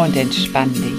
[0.00, 0.94] Und entspann dich.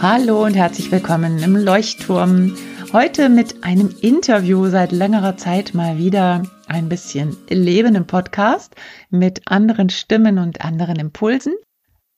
[0.00, 2.56] Hallo und herzlich willkommen im Leuchtturm.
[2.92, 8.76] Heute mit einem Interview seit längerer Zeit mal wieder ein bisschen Leben im Podcast
[9.10, 11.54] mit anderen Stimmen und anderen Impulsen.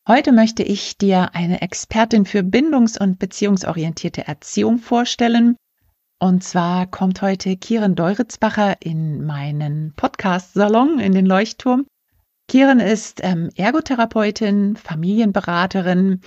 [0.06, 5.56] Heute möchte ich dir eine Expertin für bindungs- und beziehungsorientierte Erziehung vorstellen.
[6.18, 11.86] Und zwar kommt heute Kieren Deuritzbacher in meinen Podcast-Salon in den Leuchtturm.
[12.48, 16.22] Kieren ist ähm, Ergotherapeutin, Familienberaterin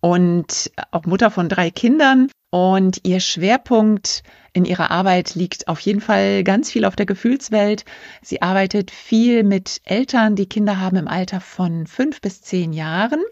[0.00, 6.02] und auch Mutter von drei Kindern und ihr Schwerpunkt in ihrer Arbeit liegt auf jeden
[6.02, 7.84] Fall ganz viel auf der Gefühlswelt.
[8.20, 13.22] Sie arbeitet viel mit Eltern, die Kinder haben im Alter von fünf bis zehn Jahren.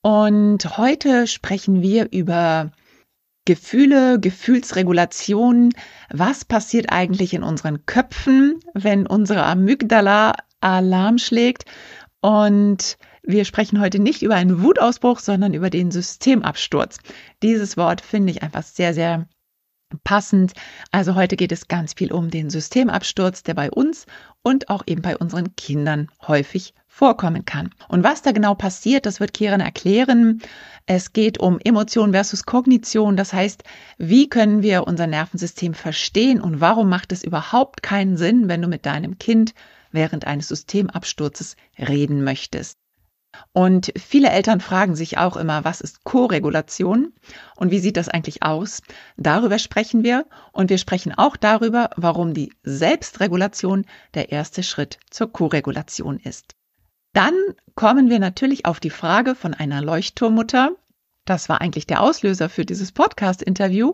[0.00, 2.70] Und heute sprechen wir über
[3.44, 5.70] Gefühle, Gefühlsregulation.
[6.10, 11.64] Was passiert eigentlich in unseren Köpfen, wenn unsere Amygdala Alarm schlägt?
[12.20, 16.98] Und wir sprechen heute nicht über einen Wutausbruch, sondern über den Systemabsturz.
[17.42, 19.26] Dieses Wort finde ich einfach sehr, sehr
[20.02, 20.52] passend.
[20.90, 24.06] Also heute geht es ganz viel um den Systemabsturz, der bei uns
[24.42, 27.70] und auch eben bei unseren Kindern häufig vorkommen kann.
[27.88, 30.40] Und was da genau passiert, das wird Kieran erklären.
[30.86, 33.16] Es geht um Emotion versus Kognition.
[33.16, 33.64] Das heißt,
[33.98, 38.68] wie können wir unser Nervensystem verstehen und warum macht es überhaupt keinen Sinn, wenn du
[38.68, 39.54] mit deinem Kind
[39.90, 42.78] während eines Systemabsturzes reden möchtest.
[43.52, 47.12] Und viele Eltern fragen sich auch immer, was ist Koregulation
[47.56, 48.82] und wie sieht das eigentlich aus?
[49.16, 53.84] Darüber sprechen wir und wir sprechen auch darüber, warum die Selbstregulation
[54.14, 56.54] der erste Schritt zur Koregulation ist.
[57.14, 57.34] Dann
[57.76, 60.72] kommen wir natürlich auf die Frage von einer Leuchtturmutter.
[61.24, 63.92] Das war eigentlich der Auslöser für dieses Podcast-Interview.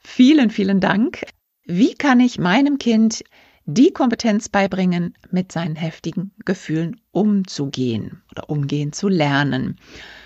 [0.00, 1.22] Vielen, vielen Dank.
[1.64, 3.24] Wie kann ich meinem Kind
[3.64, 9.78] die Kompetenz beibringen, mit seinen heftigen Gefühlen umzugehen oder umgehen zu lernen.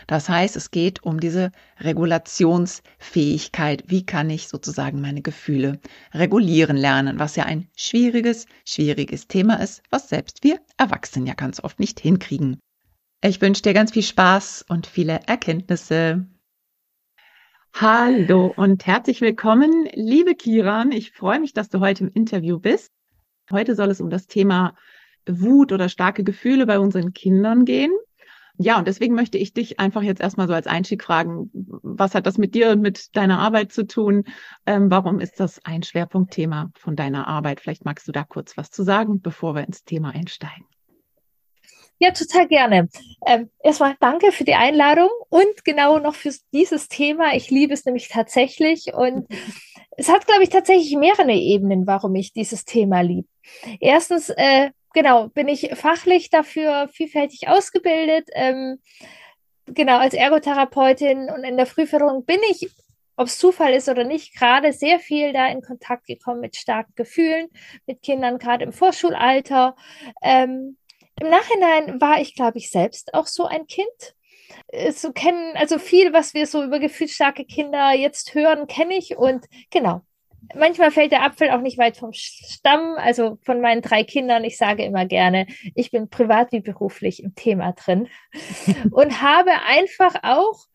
[0.06, 3.84] Das heißt, es geht um diese Regulationsfähigkeit.
[3.88, 5.80] Wie kann ich sozusagen meine Gefühle
[6.14, 11.62] regulieren lernen, was ja ein schwieriges, schwieriges Thema ist, was selbst wir Erwachsenen ja ganz
[11.62, 12.58] oft nicht hinkriegen.
[13.22, 16.26] Ich wünsche dir ganz viel Spaß und viele Erkenntnisse.
[17.74, 20.92] Hallo und herzlich willkommen, liebe Kiran.
[20.92, 22.95] Ich freue mich, dass du heute im Interview bist.
[23.50, 24.74] Heute soll es um das Thema
[25.28, 27.92] Wut oder starke Gefühle bei unseren Kindern gehen.
[28.58, 32.26] Ja, und deswegen möchte ich dich einfach jetzt erstmal so als Einstieg fragen, was hat
[32.26, 34.24] das mit dir und mit deiner Arbeit zu tun?
[34.64, 37.60] Ähm, warum ist das ein Schwerpunktthema von deiner Arbeit?
[37.60, 40.64] Vielleicht magst du da kurz was zu sagen, bevor wir ins Thema einsteigen.
[41.98, 42.88] Ja, total gerne.
[43.26, 47.34] Ähm, erstmal danke für die Einladung und genau noch für dieses Thema.
[47.34, 49.26] Ich liebe es nämlich tatsächlich und
[49.96, 53.28] es hat, glaube ich, tatsächlich mehrere Ebenen, warum ich dieses Thema liebe.
[53.80, 58.28] Erstens, äh, genau, bin ich fachlich dafür vielfältig ausgebildet.
[58.34, 58.78] Ähm,
[59.66, 62.70] genau, als Ergotherapeutin und in der Frühförderung bin ich,
[63.16, 66.92] ob es Zufall ist oder nicht, gerade sehr viel da in Kontakt gekommen mit starken
[66.94, 67.48] Gefühlen,
[67.86, 69.74] mit Kindern, gerade im Vorschulalter.
[70.22, 70.76] Ähm,
[71.20, 74.15] Im Nachhinein war ich, glaube ich, selbst auch so ein Kind
[74.90, 79.46] so kennen, also viel, was wir so über gefühlsstarke Kinder jetzt hören, kenne ich und
[79.70, 80.02] genau.
[80.54, 84.44] Manchmal fällt der Apfel auch nicht weit vom Stamm, also von meinen drei Kindern.
[84.44, 88.08] Ich sage immer gerne, ich bin privat wie beruflich im Thema drin
[88.92, 90.66] und habe einfach auch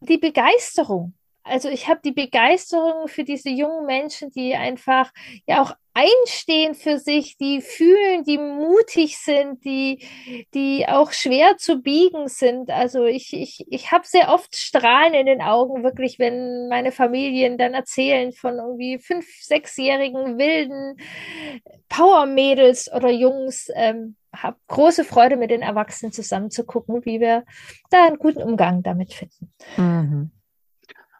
[0.00, 1.14] die Begeisterung
[1.48, 5.12] also ich habe die Begeisterung für diese jungen Menschen, die einfach
[5.46, 10.06] ja auch einstehen für sich, die fühlen, die mutig sind, die,
[10.54, 12.70] die auch schwer zu biegen sind.
[12.70, 17.58] Also ich, ich, ich habe sehr oft Strahlen in den Augen, wirklich, wenn meine Familien
[17.58, 20.98] dann erzählen von irgendwie fünf, sechsjährigen wilden
[21.88, 23.70] Power-Mädels oder Jungs.
[23.74, 27.44] Ähm, habe große Freude, mit den Erwachsenen zusammen zu gucken, wie wir
[27.90, 29.52] da einen guten Umgang damit finden.
[29.76, 30.30] Mhm.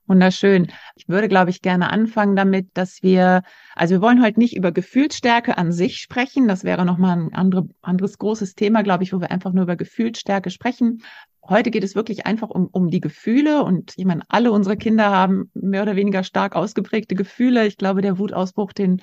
[0.08, 0.68] Wunderschön.
[0.96, 3.42] Ich würde, glaube ich, gerne anfangen damit, dass wir,
[3.74, 6.48] also wir wollen heute nicht über Gefühlsstärke an sich sprechen.
[6.48, 9.76] Das wäre nochmal ein andere, anderes großes Thema, glaube ich, wo wir einfach nur über
[9.76, 11.02] Gefühlsstärke sprechen.
[11.46, 15.10] Heute geht es wirklich einfach um, um die Gefühle und ich meine, alle unsere Kinder
[15.10, 17.66] haben mehr oder weniger stark ausgeprägte Gefühle.
[17.66, 19.02] Ich glaube, der Wutausbruch, den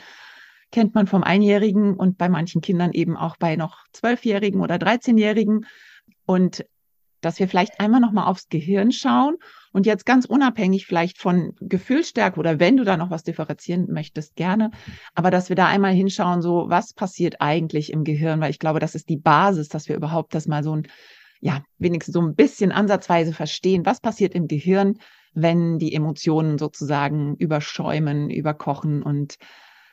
[0.71, 5.67] kennt man vom Einjährigen und bei manchen Kindern eben auch bei noch Zwölfjährigen oder Dreizehnjährigen.
[6.25, 6.65] Und
[7.25, 9.35] dass wir vielleicht einmal nochmal aufs Gehirn schauen
[9.71, 14.35] und jetzt ganz unabhängig vielleicht von Gefühlsstärke oder wenn du da noch was differenzieren möchtest,
[14.35, 14.71] gerne,
[15.15, 18.79] aber dass wir da einmal hinschauen, so was passiert eigentlich im Gehirn, weil ich glaube,
[18.79, 20.87] das ist die Basis, dass wir überhaupt das mal so ein,
[21.41, 24.99] ja, wenigstens so ein bisschen ansatzweise verstehen, was passiert im Gehirn,
[25.33, 29.35] wenn die Emotionen sozusagen überschäumen, überkochen und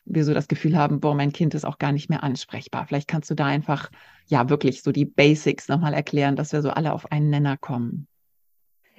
[0.04, 2.86] wir so das Gefühl haben, boah, mein Kind ist auch gar nicht mehr ansprechbar.
[2.86, 3.90] Vielleicht kannst du da einfach,
[4.26, 8.08] ja, wirklich so die Basics nochmal erklären, dass wir so alle auf einen Nenner kommen.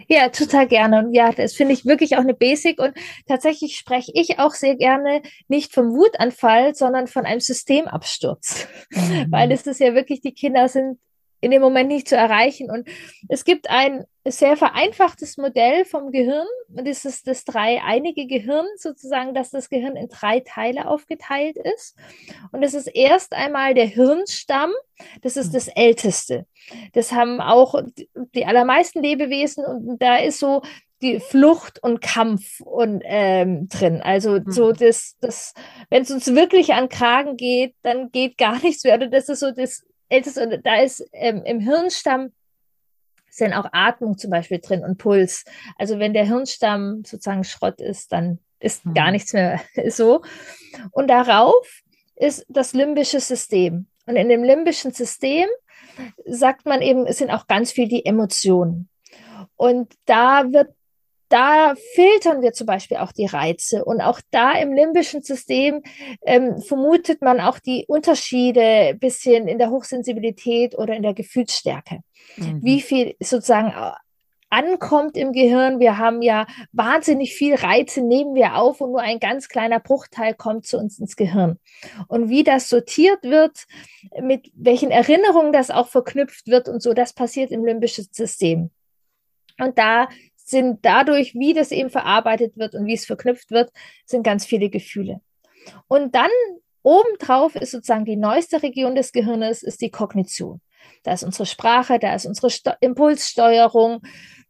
[0.08, 1.00] Ja, total gerne.
[1.00, 2.80] Und ja, das finde ich wirklich auch eine Basic.
[2.80, 2.94] Und
[3.28, 8.68] tatsächlich spreche ich auch sehr gerne nicht vom Wutanfall, sondern von einem Systemabsturz.
[8.94, 9.32] Mhm.
[9.32, 11.00] Weil es ist ja wirklich, die Kinder sind
[11.44, 12.72] in dem Moment nicht zu erreichen.
[12.72, 12.88] Und
[13.28, 16.48] es gibt ein sehr vereinfachtes Modell vom Gehirn.
[16.74, 21.98] Und das ist das dreieinige Gehirn, sozusagen, dass das Gehirn in drei Teile aufgeteilt ist.
[22.52, 24.72] Und das ist erst einmal der Hirnstamm.
[25.22, 26.46] Das ist das älteste.
[26.94, 27.82] Das haben auch
[28.34, 29.66] die allermeisten Lebewesen.
[29.66, 30.62] Und da ist so
[31.02, 34.02] die Flucht und Kampf und ähm, drin.
[34.02, 35.54] Also so das, das,
[35.90, 38.96] wenn es uns wirklich an Kragen geht, dann geht gar nichts mehr.
[38.96, 42.32] Oder das ist so das älteste, und da ist ähm, im Hirnstamm
[43.30, 45.44] sind auch Atmung zum Beispiel drin und Puls.
[45.78, 48.94] Also wenn der Hirnstamm sozusagen Schrott ist, dann ist mhm.
[48.94, 50.22] gar nichts mehr so.
[50.92, 51.82] Und darauf
[52.16, 53.88] ist das limbische System.
[54.06, 55.48] Und in dem limbischen System
[56.26, 58.90] sagt man eben, es sind auch ganz viel die Emotionen.
[59.56, 60.74] Und da wird
[61.34, 63.84] da filtern wir zum Beispiel auch die Reize.
[63.84, 65.82] Und auch da im limbischen System
[66.28, 72.02] ähm, vermutet man auch die Unterschiede ein bisschen in der Hochsensibilität oder in der Gefühlsstärke.
[72.38, 72.60] Mhm.
[72.62, 73.94] Wie viel sozusagen äh,
[74.52, 75.80] ankommt im Gehirn.
[75.80, 80.36] Wir haben ja wahnsinnig viel Reize, nehmen wir auf und nur ein ganz kleiner Bruchteil
[80.36, 81.58] kommt zu uns ins Gehirn.
[82.08, 83.66] Und wie das sortiert wird,
[84.22, 88.70] mit welchen Erinnerungen das auch verknüpft wird und so, das passiert im limbischen System.
[89.60, 90.08] Und da
[90.44, 93.72] sind dadurch, wie das eben verarbeitet wird und wie es verknüpft wird,
[94.06, 95.22] sind ganz viele Gefühle.
[95.88, 96.30] Und dann
[96.82, 100.62] obendrauf ist sozusagen die neueste Region des Gehirnes, ist die Kognition.
[101.04, 104.02] Da ist unsere Sprache, da ist unsere Sto Impulssteuerung,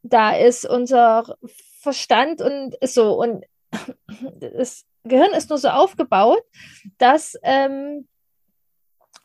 [0.02, 1.38] da ist unser
[1.80, 3.14] Verstand und so.
[3.20, 3.46] Und
[4.40, 6.42] das Gehirn ist nur so aufgebaut,
[6.98, 8.08] dass ähm,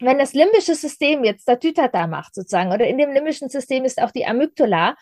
[0.00, 4.10] wenn das limbische System jetzt Tatütata macht sozusagen, oder in dem limbischen System ist auch
[4.10, 4.96] die Amygdala,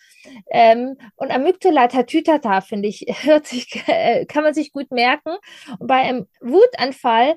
[0.51, 5.37] ähm, und Amygdala Tatütata, finde ich, hört sich, äh, kann man sich gut merken.
[5.79, 7.37] Und bei einem Wutanfall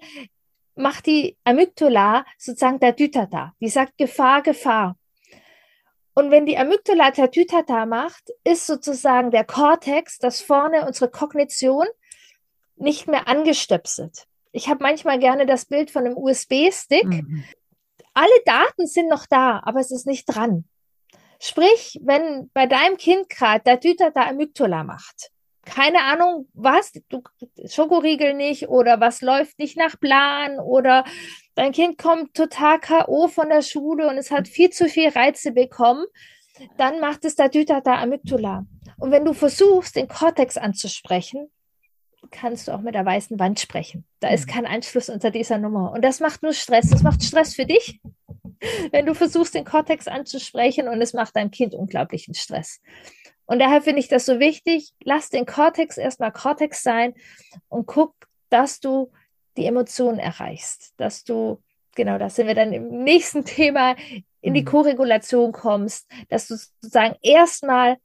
[0.75, 3.53] macht die Amygdala sozusagen Tatütata.
[3.59, 4.95] Die sagt Gefahr, Gefahr.
[6.13, 11.85] Und wenn die Amygdala Tatütata macht, ist sozusagen der Kortex, das vorne unsere Kognition,
[12.75, 17.05] nicht mehr angestöpselt ich habe manchmal gerne das Bild von einem USB-Stick.
[17.05, 17.43] Mhm.
[18.13, 20.65] Alle Daten sind noch da, aber es ist nicht dran.
[21.39, 25.31] Sprich, wenn bei deinem Kind gerade der Tüter da Amygdala macht,
[25.65, 27.21] keine Ahnung, was, du
[27.67, 31.05] Schokoriegel nicht oder was läuft nicht nach Plan oder
[31.55, 33.27] dein Kind kommt total K.O.
[33.27, 36.05] von der Schule und es hat viel zu viel Reize bekommen,
[36.77, 38.65] dann macht es der Tüter da Amygdala.
[38.97, 41.49] Und wenn du versuchst, den Kortex anzusprechen,
[42.31, 44.05] kannst du auch mit der weißen Wand sprechen.
[44.19, 44.51] Da ist mhm.
[44.51, 45.91] kein Anschluss unter dieser Nummer.
[45.91, 46.89] Und das macht nur Stress.
[46.89, 47.99] Das macht Stress für dich,
[48.91, 52.81] wenn du versuchst, den Kortex anzusprechen und es macht deinem Kind unglaublichen Stress.
[53.45, 54.93] Und daher finde ich das so wichtig.
[55.03, 57.15] Lass den Kortex erstmal Kortex sein
[57.67, 58.13] und guck,
[58.49, 59.11] dass du
[59.57, 61.61] die Emotionen erreichst, dass du,
[61.95, 63.95] genau, da sind wir dann im nächsten Thema,
[64.41, 64.65] in die mhm.
[64.65, 67.97] Koregulation kommst, dass du sozusagen erstmal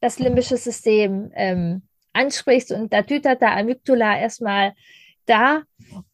[0.00, 4.74] das limbische System ähm, ansprichst und da tütert der Amygdala erstmal
[5.26, 5.62] da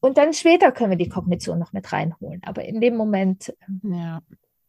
[0.01, 2.43] und dann später können wir die Kognition noch mit reinholen.
[2.45, 3.55] Aber in dem Moment.
[3.67, 4.21] Ähm, ja,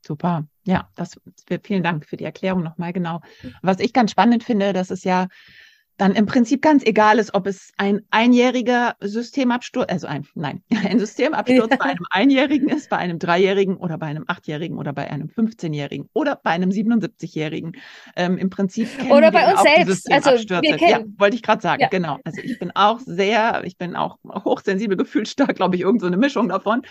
[0.06, 0.48] super.
[0.64, 1.20] Ja, das
[1.64, 3.22] vielen Dank für die Erklärung nochmal genau.
[3.62, 5.28] Was ich ganz spannend finde, das ist ja
[5.98, 11.00] dann im Prinzip ganz egal ist, ob es ein einjähriger Systemabsturz, also ein, nein, ein
[11.00, 15.28] Systemabsturz bei einem Einjährigen ist, bei einem Dreijährigen oder bei einem Achtjährigen oder bei einem
[15.28, 17.74] 15-Jährigen oder bei einem 77-Jährigen.
[18.16, 20.12] Ähm, Im Prinzip oder bei uns selbst.
[20.12, 20.90] Also wir kennen.
[20.90, 21.88] Ja, wollte ich gerade sagen, ja.
[21.90, 22.20] genau.
[22.24, 26.18] Also ich bin auch sehr, ich bin auch hochsensibel, gefühlsstark, glaube ich, irgend so eine
[26.18, 26.84] Mischung davon.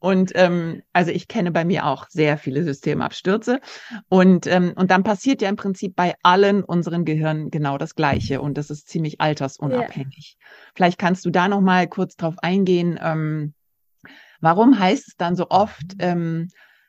[0.00, 3.60] Und ähm, also ich kenne bei mir auch sehr viele Systemabstürze.
[4.08, 8.40] Und, ähm, und dann passiert ja im Prinzip bei allen unseren Gehirnen genau das Gleiche.
[8.40, 10.36] und das ist ziemlich altersunabhängig.
[10.38, 10.46] Ja.
[10.74, 12.98] Vielleicht kannst du da noch mal kurz drauf eingehen.
[13.02, 13.54] Ähm,
[14.40, 16.48] warum heißt es dann so oft, ähm,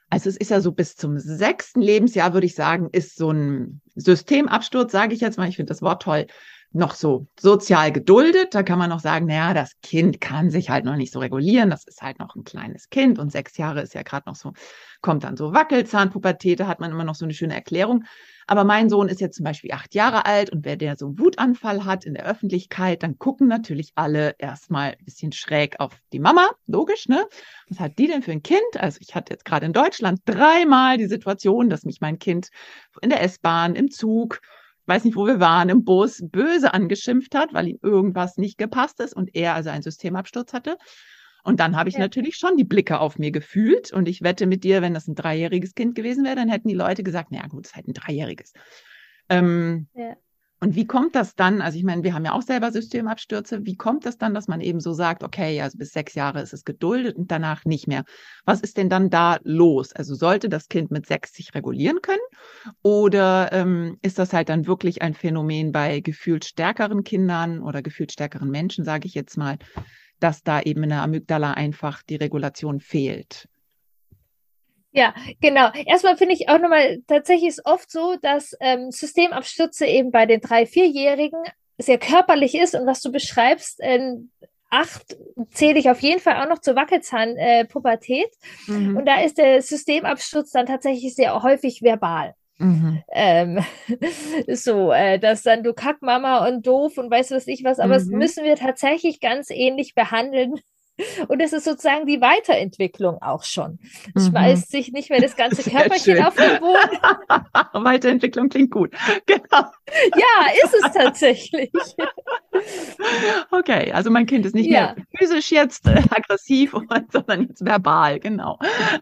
[0.10, 3.82] also es ist ja so bis zum sechsten Lebensjahr, würde ich sagen, ist so ein
[3.96, 6.28] Systemabsturz, sage ich jetzt mal, ich finde das Wort toll,
[6.72, 8.54] noch so sozial geduldet.
[8.54, 11.70] Da kann man noch sagen, naja, das Kind kann sich halt noch nicht so regulieren.
[11.70, 14.54] Das ist halt noch ein kleines Kind und sechs Jahre ist ja gerade noch so,
[15.02, 18.04] kommt dann so Wackelzahnpubertät, da hat man immer noch so eine schöne Erklärung.
[18.46, 21.20] Aber mein Sohn ist jetzt zum Beispiel acht Jahre alt und wer der so einen
[21.20, 26.20] Wutanfall hat in der Öffentlichkeit, dann gucken natürlich alle erstmal ein bisschen schräg auf die
[26.20, 26.50] Mama.
[26.66, 27.28] Logisch, ne?
[27.68, 28.62] Was hat die denn für ein Kind?
[28.78, 32.50] Also ich hatte jetzt gerade in Deutschland dreimal die Situation, dass mich mein Kind
[33.02, 34.42] in der S-Bahn, im Zug,
[34.89, 39.00] weiß nicht, wo wir waren, im Bus böse angeschimpft hat, weil ihm irgendwas nicht gepasst
[39.00, 40.77] ist und er also einen Systemabsturz hatte.
[41.43, 42.01] Und dann habe ich ja.
[42.01, 43.93] natürlich schon die Blicke auf mir gefühlt.
[43.93, 46.75] Und ich wette mit dir, wenn das ein dreijähriges Kind gewesen wäre, dann hätten die
[46.75, 48.53] Leute gesagt, naja gut, es ist halt ein dreijähriges.
[49.29, 50.15] Ähm, ja.
[50.62, 51.62] Und wie kommt das dann?
[51.62, 53.66] Also ich meine, wir haben ja auch selber Systemabstürze.
[53.66, 56.54] Wie kommt das dann, dass man eben so sagt, okay, also bis sechs Jahre ist
[56.54, 58.04] es geduldet und danach nicht mehr?
[58.46, 59.94] Was ist denn dann da los?
[59.94, 62.20] Also sollte das Kind mit sechs sich regulieren können?
[62.82, 68.12] Oder ähm, ist das halt dann wirklich ein Phänomen bei gefühlt stärkeren Kindern oder gefühlt
[68.12, 69.58] stärkeren Menschen, sage ich jetzt mal,
[70.20, 73.49] dass da eben in der Amygdala einfach die Regulation fehlt.
[74.91, 75.69] Ja, genau.
[75.86, 80.41] Erstmal finde ich auch nochmal, tatsächlich ist oft so, dass ähm, Systemabstürze eben bei den
[80.41, 81.43] drei, vierjährigen
[81.77, 84.15] sehr körperlich ist und was du beschreibst, äh,
[84.69, 85.17] acht
[85.51, 88.29] zähle ich auf jeden Fall auch noch zur Wackelzahnpubertät.
[88.67, 88.98] Äh, mhm.
[88.98, 92.34] Und da ist der Systemabsturz dann tatsächlich sehr häufig verbal.
[92.58, 93.03] Mhm.
[93.12, 93.65] Ähm,
[94.48, 97.96] so, äh, dass dann du Kackmama und doof und weißt du was ich was, aber
[97.96, 98.00] mhm.
[98.00, 100.60] das müssen wir tatsächlich ganz ähnlich behandeln.
[101.27, 103.79] Und es ist sozusagen die Weiterentwicklung auch schon.
[104.15, 104.29] Es mhm.
[104.29, 107.00] schmeißt sich nicht mehr das ganze Körperchen auf den Boden.
[107.86, 108.94] Weiterentwicklung klingt gut.
[109.25, 109.65] Genau.
[110.15, 111.72] Ja, ist es tatsächlich.
[113.51, 114.94] Okay, also mein Kind ist nicht ja.
[114.96, 116.74] mehr physisch jetzt äh, aggressiv,
[117.12, 118.58] sondern jetzt verbal, genau.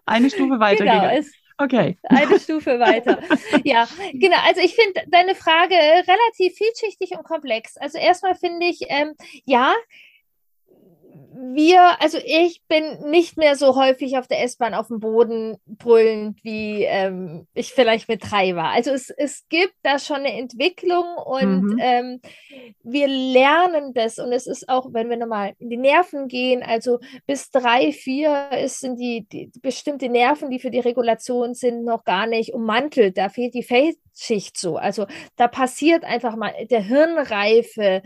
[0.05, 1.09] Eine Stufe weiter genau.
[1.57, 1.97] Okay.
[2.03, 3.19] Eine Stufe weiter.
[3.63, 4.37] Ja, genau.
[4.45, 7.77] Also ich finde deine Frage relativ vielschichtig und komplex.
[7.77, 9.73] Also erstmal finde ich, ähm, ja,
[11.53, 16.43] wir, also ich bin nicht mehr so häufig auf der S-Bahn auf dem Boden brüllend,
[16.43, 18.69] wie ähm, ich vielleicht mit drei war.
[18.71, 21.79] Also es, es gibt da schon eine Entwicklung und mhm.
[21.79, 22.21] ähm,
[22.83, 26.99] wir lernen das und es ist auch, wenn wir nochmal in die Nerven gehen, also
[27.25, 32.03] bis drei, vier ist, sind die, die bestimmte Nerven, die für die Regulation sind, noch
[32.03, 33.17] gar nicht ummantelt.
[33.17, 34.77] Da fehlt die Feldschicht so.
[34.77, 38.01] Also da passiert einfach mal der Hirnreife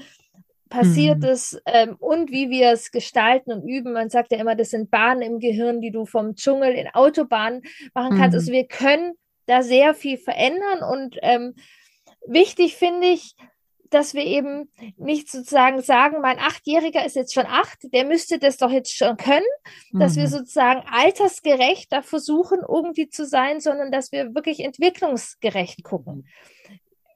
[0.71, 1.25] passiert mhm.
[1.25, 3.93] es ähm, und wie wir es gestalten und üben.
[3.93, 7.61] Man sagt ja immer, das sind Bahnen im Gehirn, die du vom Dschungel in Autobahnen
[7.93, 8.33] machen kannst.
[8.33, 8.39] Mhm.
[8.39, 9.13] Also wir können
[9.45, 11.55] da sehr viel verändern und ähm,
[12.25, 13.35] wichtig finde ich,
[13.89, 18.55] dass wir eben nicht sozusagen sagen, mein Achtjähriger ist jetzt schon acht, der müsste das
[18.55, 19.45] doch jetzt schon können,
[19.91, 20.29] dass wir mhm.
[20.29, 26.25] sozusagen altersgerecht da versuchen, irgendwie zu sein, sondern dass wir wirklich entwicklungsgerecht gucken.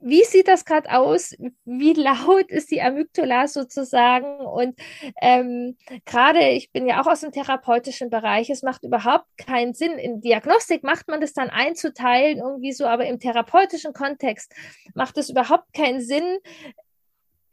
[0.08, 1.36] Wie sieht das gerade aus?
[1.66, 4.38] Wie laut ist die Amygdala sozusagen?
[4.38, 4.80] Und
[5.20, 9.94] ähm, gerade, ich bin ja auch aus dem therapeutischen Bereich, es macht überhaupt keinen Sinn.
[9.94, 14.54] In Diagnostik macht man das dann einzuteilen, irgendwie so, aber im therapeutischen Kontext
[14.94, 16.38] macht es überhaupt keinen Sinn,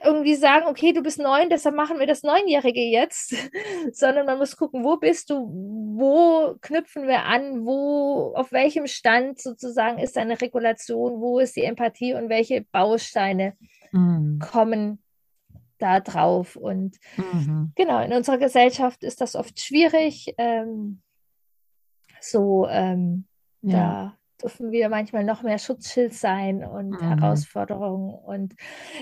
[0.05, 3.35] irgendwie sagen, okay, du bist neun, deshalb machen wir das Neunjährige jetzt,
[3.93, 5.49] sondern man muss gucken, wo bist du,
[5.97, 11.65] wo knüpfen wir an, wo, auf welchem Stand sozusagen ist deine Regulation, wo ist die
[11.65, 13.57] Empathie und welche Bausteine
[13.93, 14.39] mhm.
[14.39, 15.03] kommen
[15.79, 16.57] da drauf.
[16.57, 17.73] Und mhm.
[17.75, 20.35] genau, in unserer Gesellschaft ist das oft schwierig.
[20.39, 21.03] Ähm,
[22.21, 23.27] so, ähm,
[23.63, 23.77] ja.
[23.77, 27.01] da dürfen wir manchmal noch mehr Schutzschild sein und mhm.
[27.01, 28.15] Herausforderungen.
[28.15, 28.55] Und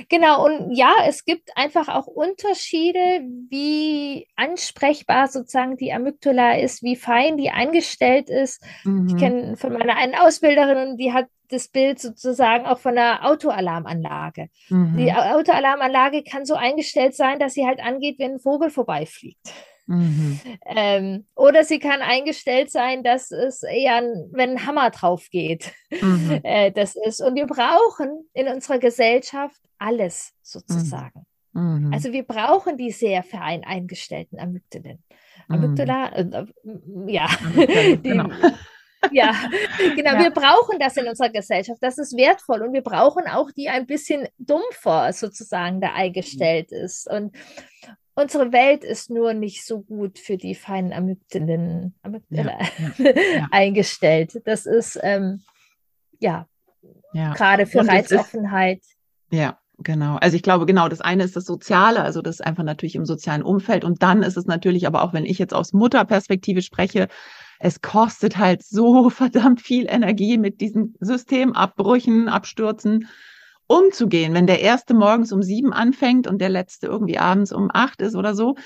[0.09, 6.97] genau, und ja, es gibt einfach auch Unterschiede, wie ansprechbar sozusagen die Amygdala ist, wie
[6.97, 8.63] fein die eingestellt ist.
[8.85, 9.09] Mhm.
[9.09, 14.49] Ich kenne von meiner einen Ausbilderin, die hat das Bild sozusagen auch von der Autoalarmanlage.
[14.69, 14.97] Mhm.
[14.97, 19.53] Die Autoalarmanlage kann so eingestellt sein, dass sie halt angeht, wenn ein Vogel vorbeifliegt.
[19.91, 20.41] Mhm.
[20.67, 26.41] Ähm, oder sie kann eingestellt sein, dass es eher, wenn ein Hammer drauf geht, mhm.
[26.45, 27.21] äh, das ist.
[27.21, 31.27] Und wir brauchen in unserer Gesellschaft alles sozusagen.
[31.53, 31.91] Mhm.
[31.93, 35.03] Also wir brauchen die sehr fein eingestellten Amygdalen.
[35.49, 35.55] Mhm.
[35.57, 36.47] Amygdala, äh, äh,
[37.09, 38.29] ja, die, genau.
[39.13, 39.33] Ja,
[39.97, 40.13] genau.
[40.13, 40.19] Ja.
[40.21, 41.79] Wir brauchen das in unserer Gesellschaft.
[41.81, 42.61] Das ist wertvoll.
[42.61, 47.11] Und wir brauchen auch die ein bisschen dumpfer sozusagen da eingestellt ist.
[47.11, 47.35] Und,
[48.21, 51.93] Unsere Welt ist nur nicht so gut für die feinen Amygdala
[52.29, 52.59] ja,
[52.99, 54.43] ja, eingestellt.
[54.45, 55.43] Das ist, ähm,
[56.19, 56.47] ja,
[57.13, 58.81] gerade für und Reizoffenheit.
[58.81, 58.97] Ist,
[59.31, 60.17] ja, genau.
[60.17, 63.07] Also ich glaube, genau, das eine ist das Soziale, also das ist einfach natürlich im
[63.07, 63.85] sozialen Umfeld.
[63.85, 67.09] Und dann ist es natürlich aber auch, wenn ich jetzt aus Mutterperspektive spreche,
[67.59, 73.09] es kostet halt so verdammt viel Energie mit diesen Systemabbrüchen, Abstürzen
[73.71, 74.35] umzugehen.
[74.35, 78.17] Wenn der erste morgens um sieben anfängt und der letzte irgendwie abends um acht ist
[78.17, 78.57] oder so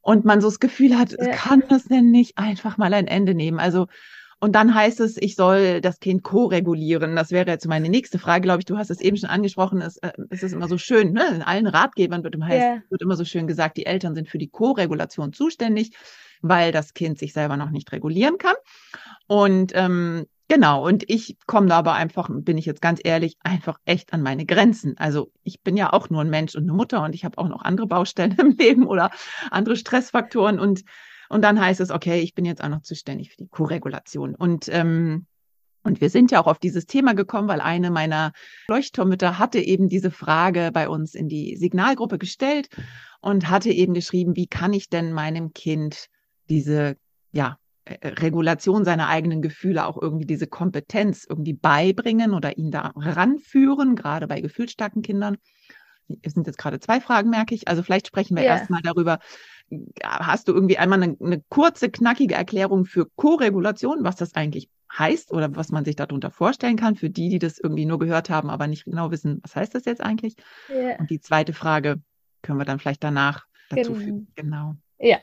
[0.00, 1.28] und man so das Gefühl hat, ja.
[1.32, 3.60] kann das denn nicht einfach mal ein Ende nehmen?
[3.60, 3.86] Also
[4.42, 7.14] und dann heißt es, ich soll das Kind ko-regulieren.
[7.14, 8.64] Das wäre jetzt meine nächste Frage, glaube ich.
[8.64, 9.82] Du hast es eben schon angesprochen.
[9.82, 11.28] Es, äh, es ist immer so schön, ne?
[11.34, 12.82] in allen Ratgebern wird, heißt, yeah.
[12.88, 15.92] wird immer so schön gesagt, die Eltern sind für die Co-Regulation zuständig,
[16.40, 18.56] weil das Kind sich selber noch nicht regulieren kann.
[19.26, 23.78] Und ähm, Genau, und ich komme da aber einfach, bin ich jetzt ganz ehrlich, einfach
[23.84, 24.98] echt an meine Grenzen.
[24.98, 27.48] Also ich bin ja auch nur ein Mensch und eine Mutter und ich habe auch
[27.48, 29.12] noch andere Baustellen im Leben oder
[29.52, 30.82] andere Stressfaktoren und
[31.28, 34.34] und dann heißt es, okay, ich bin jetzt auch noch zuständig für die Koregulation.
[34.34, 35.26] Und ähm,
[35.84, 38.32] und wir sind ja auch auf dieses Thema gekommen, weil eine meiner
[38.66, 42.70] Leuchtturmmütter hatte eben diese Frage bei uns in die Signalgruppe gestellt
[43.20, 46.06] und hatte eben geschrieben, wie kann ich denn meinem Kind
[46.48, 46.96] diese,
[47.30, 47.59] ja,
[48.02, 54.26] Regulation seiner eigenen Gefühle, auch irgendwie diese Kompetenz irgendwie beibringen oder ihn da ranführen, gerade
[54.26, 55.36] bei gefühlsstarken Kindern.
[56.22, 57.68] Es sind jetzt gerade zwei Fragen, merke ich.
[57.68, 58.58] Also vielleicht sprechen wir yeah.
[58.58, 59.18] erstmal darüber,
[60.02, 65.32] hast du irgendwie einmal eine, eine kurze, knackige Erklärung für Koregulation, was das eigentlich heißt
[65.32, 68.50] oder was man sich darunter vorstellen kann, für die, die das irgendwie nur gehört haben,
[68.50, 70.34] aber nicht genau wissen, was heißt das jetzt eigentlich?
[70.68, 70.98] Ja.
[70.98, 72.02] Und die zweite Frage
[72.42, 74.04] können wir dann vielleicht danach dazu genau.
[74.04, 74.32] fügen.
[74.34, 74.76] Genau.
[75.02, 75.18] Ja,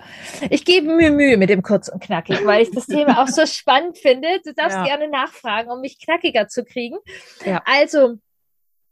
[0.50, 3.46] ich gebe mir Mühe mit dem kurz und knackig, weil ich das Thema auch so
[3.46, 4.42] spannend finde.
[4.44, 4.84] Du darfst ja.
[4.84, 6.98] gerne nachfragen, um mich knackiger zu kriegen.
[7.46, 7.62] Ja.
[7.64, 8.16] Also,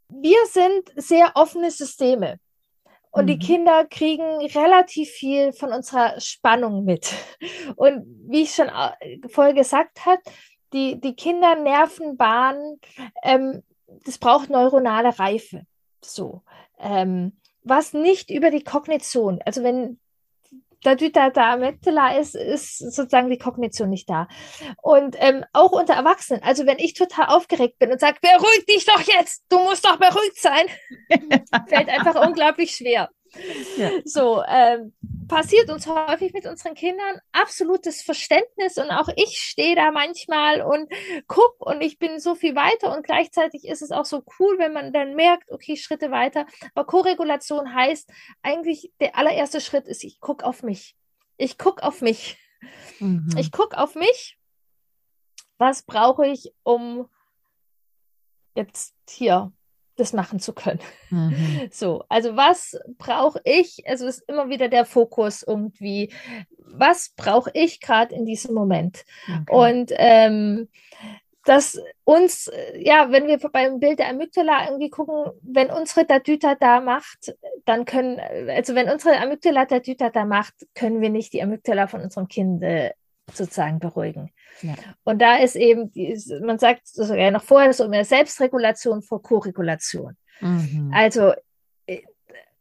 [0.10, 2.39] wir sind sehr offene Systeme.
[3.10, 3.27] Und mhm.
[3.27, 7.12] die Kinder kriegen relativ viel von unserer Spannung mit.
[7.77, 10.22] Und wie ich schon äh, vorher gesagt habe,
[10.72, 12.80] die, die Kinder Nervenbahnen,
[13.24, 13.63] ähm,
[14.06, 15.65] das braucht neuronale Reife.
[16.01, 16.44] So.
[16.80, 20.00] Ähm, was nicht über die Kognition, also wenn
[20.86, 24.27] da da da Amygdala ist, ist sozusagen die Kognition nicht da.
[24.82, 28.86] Und ähm, auch unter Erwachsenen, also wenn ich total aufgeregt bin und sage, beruhig dich
[28.86, 30.68] doch jetzt, du musst doch beruhigt sein,
[31.68, 33.10] fällt einfach unglaublich schwer.
[33.77, 33.91] Ja.
[34.05, 34.93] So, ähm,
[35.27, 40.89] passiert uns häufig mit unseren Kindern absolutes Verständnis und auch ich stehe da manchmal und
[41.27, 44.74] guck und ich bin so viel weiter und gleichzeitig ist es auch so cool, wenn
[44.74, 46.45] man dann merkt, okay, Schritte weiter.
[46.74, 48.09] Aber Korregulation heißt
[48.41, 50.95] eigentlich, der allererste Schritt ist, ich gucke auf mich.
[51.37, 52.37] Ich gucke auf mich.
[53.00, 53.29] Mhm.
[53.37, 54.37] Ich gucke auf mich.
[55.57, 57.09] Was brauche ich, um
[58.55, 59.51] jetzt hier
[59.96, 60.79] das machen zu können.
[61.10, 61.36] Mhm.
[61.72, 63.84] So, also was brauche ich?
[63.88, 66.12] Also ist immer wieder der Fokus irgendwie,
[66.58, 69.05] was brauche ich gerade in diesem Moment?
[69.27, 69.53] Okay.
[69.53, 70.68] Und ähm,
[71.46, 76.81] dass uns, ja, wenn wir beim Bild der Amygdala irgendwie gucken, wenn unsere Datüta da
[76.81, 81.88] macht, dann können, also wenn unsere Amygdala Datüta da macht, können wir nicht die Amygdala
[81.88, 82.92] von unserem Kind äh,
[83.33, 84.31] sozusagen beruhigen.
[84.61, 84.75] Ja.
[85.03, 85.92] Und da ist eben,
[86.46, 90.16] man sagt sogar noch vorher so mehr Selbstregulation vor Koregulation.
[90.42, 90.92] Mhm.
[90.94, 91.33] Also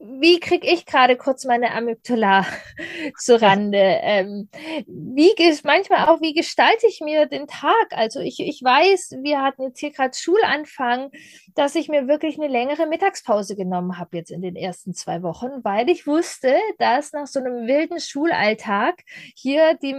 [0.07, 2.47] wie kriege ich gerade kurz meine Amygdala
[3.19, 3.79] zu Rande?
[3.79, 4.49] Ähm,
[4.87, 7.87] wie manchmal auch, wie gestalte ich mir den Tag?
[7.90, 11.11] Also ich, ich weiß, wir hatten jetzt hier gerade Schulanfang,
[11.55, 15.62] dass ich mir wirklich eine längere Mittagspause genommen habe jetzt in den ersten zwei Wochen,
[15.62, 19.03] weil ich wusste, dass nach so einem wilden Schulalltag
[19.35, 19.95] hier die,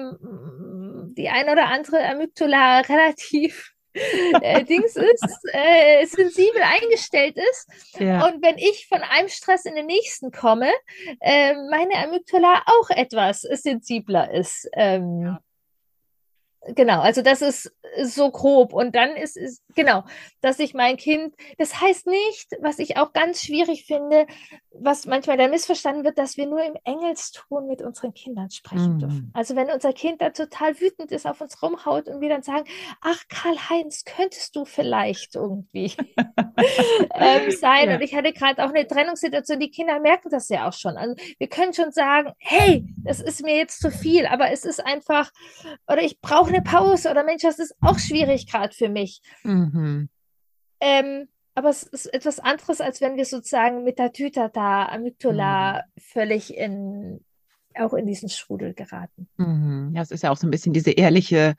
[1.17, 3.74] die ein oder andere Amygdala relativ
[4.41, 7.99] äh, Dings ist, äh, sensibel eingestellt ist.
[7.99, 8.27] Ja.
[8.27, 10.69] Und wenn ich von einem Stress in den nächsten komme,
[11.21, 14.69] äh, meine Amygdala auch etwas sensibler ist.
[14.73, 15.39] Ähm, ja.
[16.67, 17.71] Genau, also das ist
[18.03, 18.73] so grob.
[18.73, 20.03] Und dann ist es, genau,
[20.41, 24.25] dass ich mein Kind, das heißt nicht, was ich auch ganz schwierig finde,
[24.71, 28.99] was manchmal dann missverstanden wird, dass wir nur im Engelston mit unseren Kindern sprechen mhm.
[28.99, 29.31] dürfen.
[29.33, 32.65] Also wenn unser Kind da total wütend ist, auf uns rumhaut und wir dann sagen,
[33.01, 35.93] ach Karl-Heinz, könntest du vielleicht irgendwie
[37.13, 37.89] ähm, sein?
[37.89, 37.95] Ja.
[37.95, 40.97] Und ich hatte gerade auch eine Trennungssituation, die Kinder merken das ja auch schon.
[40.97, 44.85] Also wir können schon sagen, hey, das ist mir jetzt zu viel, aber es ist
[44.85, 45.31] einfach,
[45.87, 49.21] oder ich brauche eine Pause oder Mensch, das ist auch schwierig gerade für mich.
[49.43, 50.09] Mhm.
[50.79, 56.01] Ähm, aber es ist etwas anderes, als wenn wir sozusagen mit der Tütata, Amygdala mhm.
[56.01, 57.23] völlig in,
[57.75, 59.27] auch in diesen Strudel geraten.
[59.37, 59.93] Mhm.
[59.95, 61.55] Ja, es ist ja auch so ein bisschen diese ehrliche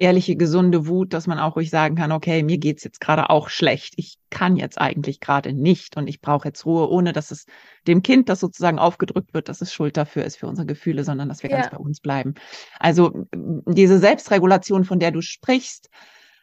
[0.00, 3.48] ehrliche, gesunde Wut, dass man auch ruhig sagen kann, okay, mir geht's jetzt gerade auch
[3.50, 3.94] schlecht.
[3.96, 7.46] Ich kann jetzt eigentlich gerade nicht und ich brauche jetzt Ruhe, ohne dass es
[7.86, 11.28] dem Kind, das sozusagen aufgedrückt wird, dass es Schuld dafür ist für unsere Gefühle, sondern
[11.28, 11.56] dass wir ja.
[11.58, 12.34] ganz bei uns bleiben.
[12.78, 15.90] Also diese Selbstregulation, von der du sprichst,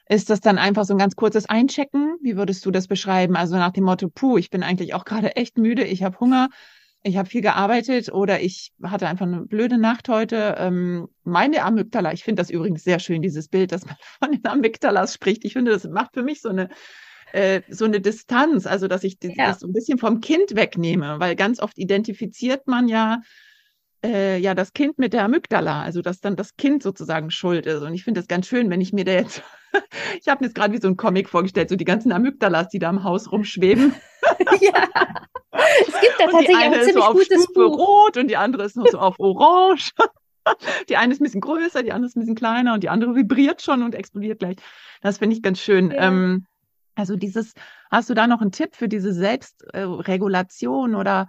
[0.09, 2.17] Ist das dann einfach so ein ganz kurzes Einchecken?
[2.21, 3.35] Wie würdest du das beschreiben?
[3.35, 6.47] Also nach dem Motto, puh, ich bin eigentlich auch gerade echt müde, ich habe Hunger,
[7.07, 10.55] ich habe viel gearbeitet oder ich hatte einfach eine blöde Nacht heute.
[10.57, 14.45] Ähm, meine Amygdala, ich finde das übrigens sehr schön, dieses Bild, dass man von den
[14.45, 15.45] Amygdalas spricht.
[15.45, 16.69] Ich finde, das macht für mich so eine
[17.33, 19.47] äh, so eine Distanz, also dass ich ja.
[19.47, 23.21] das so ein bisschen vom Kind wegnehme, weil ganz oft identifiziert man ja
[24.07, 27.81] äh, ja das Kind mit der Amygdala, also dass dann das Kind sozusagen schuld ist.
[27.81, 29.43] Und ich finde das ganz schön, wenn ich mir da jetzt,
[30.21, 32.79] ich habe mir jetzt gerade wie so ein Comic vorgestellt, so die ganzen Amygdalas, die
[32.79, 33.93] da im Haus rumschweben.
[34.61, 34.87] ja.
[35.51, 37.77] Es gibt da tatsächlich auch ein ziemlich so gutes Stufe Buch.
[37.77, 39.91] Rot und die andere ist noch so auf Orange.
[40.87, 43.15] Die eine ist ein bisschen größer, die andere ist ein bisschen kleiner und die andere
[43.15, 44.55] vibriert schon und explodiert gleich.
[45.01, 45.91] Das finde ich ganz schön.
[45.91, 46.07] Ja.
[46.07, 46.45] Ähm,
[46.95, 47.53] also dieses,
[47.91, 51.27] hast du da noch einen Tipp für diese Selbstregulation oder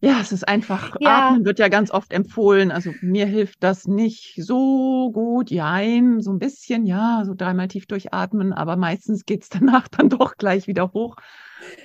[0.00, 1.30] ja, es ist einfach, ja.
[1.30, 2.70] Atmen wird ja ganz oft empfohlen.
[2.70, 5.50] Also mir hilft das nicht so gut.
[5.50, 10.36] Jein, so ein bisschen, ja, so dreimal tief durchatmen, aber meistens geht's danach dann doch
[10.36, 11.16] gleich wieder hoch.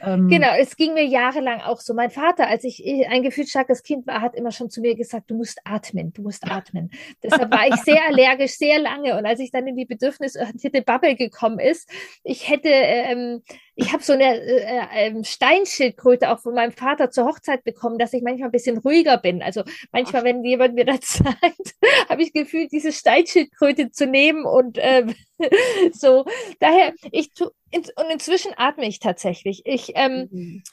[0.01, 1.93] Ähm, genau, es ging mir jahrelang auch so.
[1.93, 5.35] Mein Vater, als ich ein gefühlsstarkes Kind war, hat immer schon zu mir gesagt, du
[5.35, 6.91] musst atmen, du musst atmen.
[7.23, 9.17] Deshalb war ich sehr allergisch, sehr lange.
[9.17, 11.89] Und als ich dann in die bedürfnisorientierte Bubble gekommen ist,
[12.23, 13.41] ich hätte, ähm,
[13.75, 18.13] ich habe so eine äh, äh, Steinschildkröte auch von meinem Vater zur Hochzeit bekommen, dass
[18.13, 19.41] ich manchmal ein bisschen ruhiger bin.
[19.41, 21.75] Also manchmal, wenn jemand mir das sagt,
[22.09, 25.05] habe ich gefühlt, diese Steinschildkröte zu nehmen und äh,
[25.93, 26.25] so.
[26.59, 29.61] Daher, ich tu, in, und inzwischen atme ich tatsächlich.
[29.65, 30.63] Ich, ähm, mhm.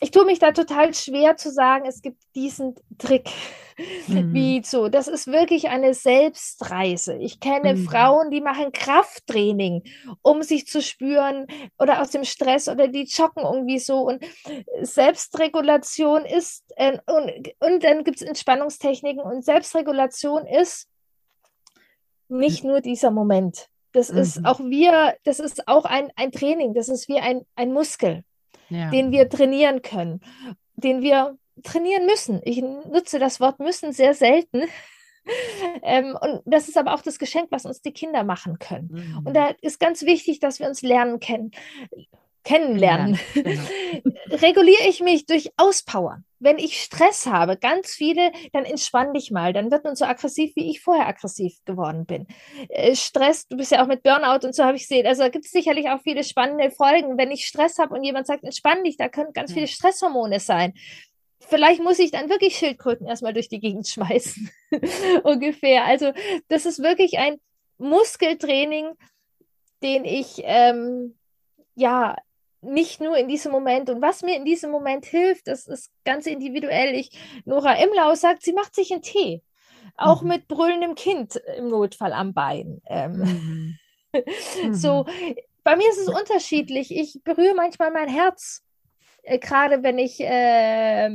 [0.00, 3.30] ich tue mich da total schwer zu sagen, es gibt diesen Trick.
[4.06, 4.32] Mhm.
[4.32, 7.16] Wie so, das ist wirklich eine Selbstreise.
[7.16, 7.84] Ich kenne mhm.
[7.84, 9.82] Frauen, die machen Krafttraining,
[10.22, 11.46] um sich zu spüren
[11.78, 14.02] oder aus dem Stress oder die joggen irgendwie so.
[14.02, 14.24] Und
[14.82, 20.88] Selbstregulation ist, äh, und, und dann gibt es Entspannungstechniken und Selbstregulation ist
[22.34, 23.68] nicht nur dieser Moment.
[23.92, 24.18] Das mhm.
[24.18, 28.24] ist auch wir, das ist auch ein, ein Training, das ist wie ein, ein Muskel,
[28.68, 28.90] ja.
[28.90, 30.20] den wir trainieren können,
[30.74, 32.40] den wir trainieren müssen.
[32.44, 34.64] Ich nutze das Wort müssen sehr selten.
[35.82, 38.90] ähm, und das ist aber auch das Geschenk, was uns die Kinder machen können.
[38.90, 39.26] Mhm.
[39.26, 41.52] Und da ist ganz wichtig, dass wir uns lernen kennen,
[42.44, 43.18] kennenlernen.
[43.34, 43.62] Ja, genau.
[44.30, 49.52] Reguliere ich mich durch Auspowern wenn ich Stress habe, ganz viele, dann entspann dich mal.
[49.54, 52.26] Dann wird man so aggressiv, wie ich vorher aggressiv geworden bin.
[52.68, 55.06] Äh, Stress, du bist ja auch mit Burnout und so habe ich gesehen.
[55.06, 57.16] Also da gibt es sicherlich auch viele spannende Folgen.
[57.16, 59.54] Wenn ich Stress habe und jemand sagt, entspann dich, da können ganz ja.
[59.54, 60.74] viele Stresshormone sein.
[61.40, 64.50] Vielleicht muss ich dann wirklich Schildkröten erstmal durch die Gegend schmeißen.
[65.24, 65.84] Ungefähr.
[65.86, 66.12] Also,
[66.48, 67.36] das ist wirklich ein
[67.78, 68.92] Muskeltraining,
[69.82, 71.16] den ich ähm,
[71.74, 72.16] ja
[72.64, 73.90] nicht nur in diesem Moment.
[73.90, 76.94] Und was mir in diesem Moment hilft, das ist ganz individuell.
[76.94, 77.10] Ich,
[77.44, 79.42] Nora Imlau sagt, sie macht sich einen Tee.
[79.96, 80.28] Auch mhm.
[80.28, 82.80] mit brüllendem Kind im Notfall am Bein.
[82.86, 83.78] Ähm,
[84.12, 84.72] mhm.
[84.72, 85.06] so,
[85.62, 86.90] bei mir ist es unterschiedlich.
[86.90, 88.62] Ich berühre manchmal mein Herz,
[89.22, 91.10] äh, gerade wenn ich, äh,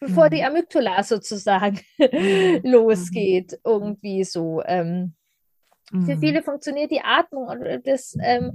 [0.00, 0.30] bevor mhm.
[0.30, 2.60] die Amygdala sozusagen mhm.
[2.64, 4.62] losgeht, irgendwie so.
[4.64, 5.14] Ähm,
[5.90, 6.20] für mhm.
[6.20, 8.52] viele funktioniert die Atmung und das ähm,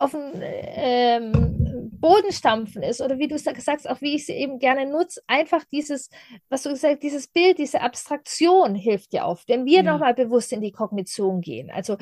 [0.00, 4.58] auf den ähm, Boden stampfen ist oder wie du sagst, auch wie ich sie eben
[4.58, 6.08] gerne nutze, einfach dieses,
[6.48, 9.92] was du gesagt dieses Bild, diese Abstraktion hilft dir auf, wenn wir ja.
[9.92, 11.70] nochmal bewusst in die Kognition gehen.
[11.70, 11.98] Also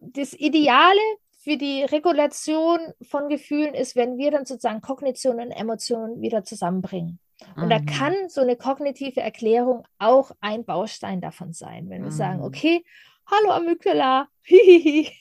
[0.00, 0.98] das Ideale
[1.44, 7.18] für die Regulation von Gefühlen ist, wenn wir dann sozusagen Kognition und Emotionen wieder zusammenbringen.
[7.54, 7.70] Und mhm.
[7.70, 12.16] da kann so eine kognitive Erklärung auch ein Baustein davon sein, wenn wir mhm.
[12.16, 12.82] sagen, okay,
[13.26, 15.12] hallo Amygdala, hihihi,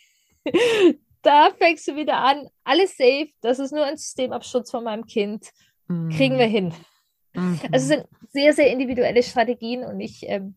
[1.26, 5.50] da fängst du wieder an, alles safe, das ist nur ein Systemabsturz von meinem Kind.
[5.88, 6.10] Mhm.
[6.10, 6.74] Kriegen wir hin.
[7.34, 7.60] Mhm.
[7.72, 10.56] Also es sind sehr, sehr individuelle Strategien und ich ähm,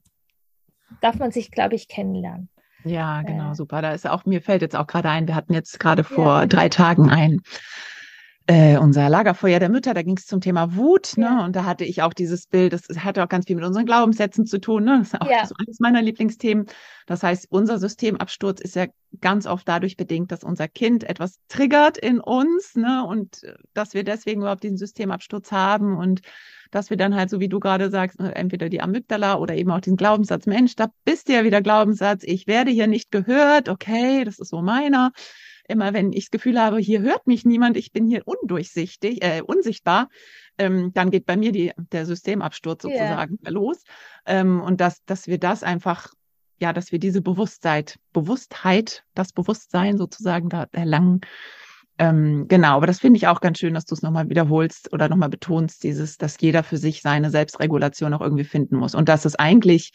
[1.00, 2.48] darf man sich, glaube ich, kennenlernen.
[2.84, 3.82] Ja, genau, äh, super.
[3.82, 6.46] Da ist auch, mir fällt jetzt auch gerade ein, wir hatten jetzt gerade vor ja.
[6.46, 7.40] drei Tagen ein
[8.50, 11.26] äh, unser Lagerfeuer der Mütter, da ging es zum Thema Wut, ne?
[11.26, 11.44] Ja.
[11.44, 14.46] Und da hatte ich auch dieses Bild, das hatte auch ganz viel mit unseren Glaubenssätzen
[14.46, 15.00] zu tun, ne?
[15.00, 15.44] Das ist auch ja.
[15.44, 16.64] so eines meiner Lieblingsthemen.
[17.06, 18.86] Das heißt, unser Systemabsturz ist ja
[19.20, 23.04] ganz oft dadurch bedingt, dass unser Kind etwas triggert in uns, ne?
[23.06, 26.22] Und äh, dass wir deswegen überhaupt diesen Systemabsturz haben und
[26.70, 29.70] dass wir dann halt, so wie du gerade sagst, ne, entweder die Amygdala oder eben
[29.70, 33.68] auch diesen Glaubenssatz, Mensch, da bist du ja wieder Glaubenssatz, ich werde hier nicht gehört,
[33.68, 35.12] okay, das ist so meiner
[35.68, 39.42] immer wenn ich das Gefühl habe, hier hört mich niemand, ich bin hier undurchsichtig, äh,
[39.42, 40.08] unsichtbar,
[40.56, 43.50] ähm, dann geht bei mir die, der Systemabsturz sozusagen yeah.
[43.50, 43.84] los.
[44.26, 46.12] Ähm, und dass, dass wir das einfach,
[46.58, 51.20] ja, dass wir diese Bewusstheit, Bewusstheit, das Bewusstsein sozusagen da erlangen.
[51.98, 55.08] Ähm, genau, aber das finde ich auch ganz schön, dass du es nochmal wiederholst oder
[55.08, 58.94] nochmal betonst, dieses, dass jeder für sich seine Selbstregulation auch irgendwie finden muss.
[58.94, 59.92] Und dass es eigentlich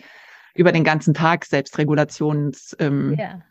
[0.54, 3.42] über den ganzen Tag Selbstregulations ähm, yeah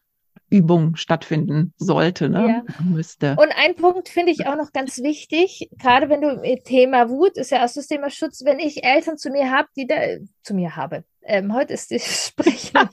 [0.53, 2.63] Übung stattfinden sollte, ne?
[2.69, 2.85] Ja.
[2.85, 3.37] müsste.
[3.39, 7.39] Und ein Punkt finde ich auch noch ganz wichtig, gerade wenn du mit Thema Wut,
[7.39, 9.97] ist ja auch das Thema Schutz, wenn ich Eltern zu mir habe, die da
[10.43, 11.05] zu mir habe.
[11.25, 12.77] Ähm, heute ist das Sprechen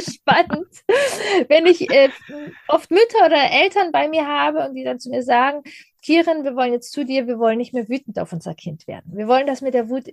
[0.00, 0.68] spannend.
[1.48, 2.10] Wenn ich äh,
[2.68, 5.62] oft Mütter oder Eltern bei mir habe und die dann zu mir sagen,
[6.04, 9.12] Kirin, wir wollen jetzt zu dir, wir wollen nicht mehr wütend auf unser Kind werden.
[9.16, 10.04] Wir wollen, dass mit der Wut,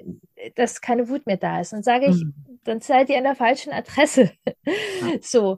[0.55, 1.73] dass keine Wut mehr da ist.
[1.73, 2.33] Dann sage ich, mhm.
[2.63, 4.31] dann seid ihr an der falschen Adresse.
[5.21, 5.57] so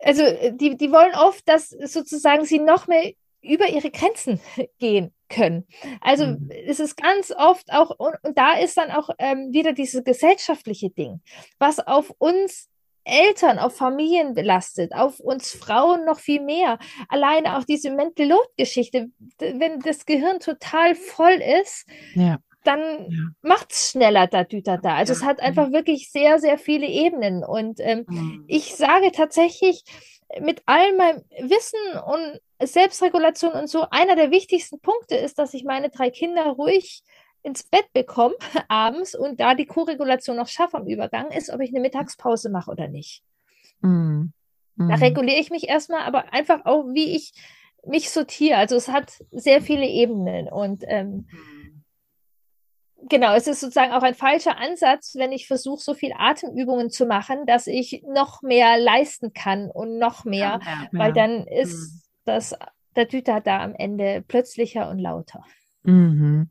[0.00, 4.40] also äh, die, die wollen oft, dass sozusagen sie noch mehr über ihre Grenzen
[4.78, 5.66] gehen können.
[6.00, 6.50] Also mhm.
[6.66, 10.90] es ist ganz oft auch, und, und da ist dann auch ähm, wieder dieses gesellschaftliche
[10.90, 11.20] Ding,
[11.58, 12.68] was auf uns
[13.08, 16.80] Eltern, auf Familien belastet, auf uns Frauen noch viel mehr.
[17.08, 23.18] Alleine auch diese Mental Load Geschichte, wenn das Gehirn total voll ist, ja dann ja.
[23.42, 24.94] macht es schneller da, da, da.
[24.96, 25.18] Also ja.
[25.18, 27.44] es hat einfach wirklich sehr, sehr viele Ebenen.
[27.44, 28.44] Und ähm, mhm.
[28.48, 29.84] ich sage tatsächlich,
[30.40, 35.64] mit all meinem Wissen und Selbstregulation und so, einer der wichtigsten Punkte ist, dass ich
[35.64, 37.02] meine drei Kinder ruhig
[37.42, 38.34] ins Bett bekomme
[38.68, 42.70] abends und da die Co-Regulation noch schaffe am Übergang, ist, ob ich eine Mittagspause mache
[42.72, 43.22] oder nicht.
[43.82, 44.32] Mhm.
[44.74, 44.88] Mhm.
[44.88, 47.32] Da reguliere ich mich erstmal, aber einfach auch, wie ich
[47.86, 48.56] mich sortiere.
[48.56, 51.55] Also es hat sehr viele Ebenen und ähm, mhm
[53.08, 57.06] genau, es ist sozusagen auch ein falscher Ansatz, wenn ich versuche, so viel Atemübungen zu
[57.06, 62.00] machen, dass ich noch mehr leisten kann und noch mehr, ja, weil dann ist mhm.
[62.24, 62.54] das,
[62.94, 65.44] der Düter da am Ende plötzlicher und lauter.
[65.82, 66.48] Mhm.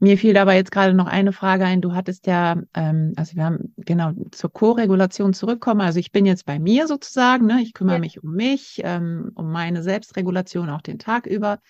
[0.00, 1.80] Mir fiel aber jetzt gerade noch eine Frage ein.
[1.80, 5.80] Du hattest ja, ähm, also wir haben genau zur Co-Regulation zurückkommen.
[5.80, 7.62] Also ich bin jetzt bei mir sozusagen, ne?
[7.62, 8.00] ich kümmere ja.
[8.00, 11.60] mich um mich, ähm, um meine Selbstregulation auch den Tag über.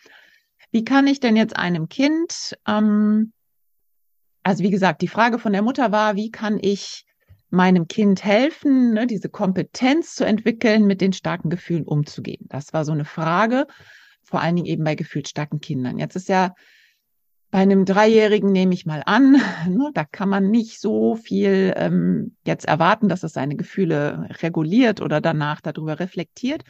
[0.73, 3.33] Wie kann ich denn jetzt einem Kind ähm,
[4.45, 7.05] also wie gesagt, die Frage von der Mutter war, wie kann ich
[7.51, 12.47] meinem Kind helfen, ne, diese Kompetenz zu entwickeln, mit den starken Gefühlen umzugehen?
[12.49, 13.67] Das war so eine Frage,
[14.23, 15.99] vor allen Dingen eben bei gefühlsstarken Kindern.
[15.99, 16.55] Jetzt ist ja
[17.51, 19.33] bei einem Dreijährigen nehme ich mal an,
[19.69, 25.01] ne, da kann man nicht so viel ähm, jetzt erwarten, dass es seine Gefühle reguliert
[25.01, 26.65] oder danach darüber reflektiert.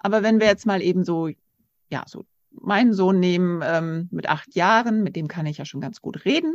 [0.00, 1.28] Aber wenn wir jetzt mal eben so,
[1.90, 5.80] ja, so meinen Sohn nehmen ähm, mit acht Jahren, mit dem kann ich ja schon
[5.80, 6.54] ganz gut reden.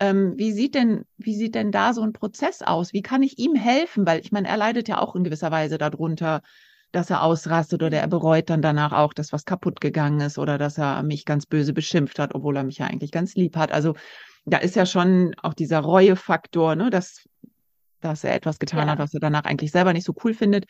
[0.00, 2.94] Ähm, wie sieht denn, wie sieht denn da so ein Prozess aus?
[2.94, 4.06] Wie kann ich ihm helfen?
[4.06, 6.40] Weil ich meine, er leidet ja auch in gewisser Weise darunter,
[6.90, 10.58] dass er ausrastet oder er bereut dann danach auch, dass was kaputt gegangen ist oder
[10.58, 13.70] dass er mich ganz böse beschimpft hat, obwohl er mich ja eigentlich ganz lieb hat.
[13.72, 13.94] Also
[14.46, 17.28] da ist ja schon auch dieser Reuefaktor, ne, dass,
[18.00, 18.92] dass er etwas getan ja.
[18.92, 20.64] hat, was er danach eigentlich selber nicht so cool findet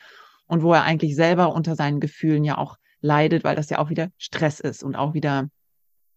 [0.45, 3.89] und wo er eigentlich selber unter seinen Gefühlen ja auch leidet, weil das ja auch
[3.89, 5.49] wieder Stress ist und auch wieder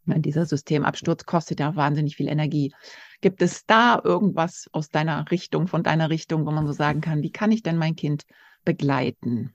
[0.07, 2.75] dieser Systemabsturz kostet ja wahnsinnig viel Energie.
[3.21, 7.23] Gibt es da irgendwas aus deiner Richtung, von deiner Richtung, wo man so sagen kann,
[7.23, 8.25] wie kann ich denn mein Kind
[8.65, 9.55] begleiten?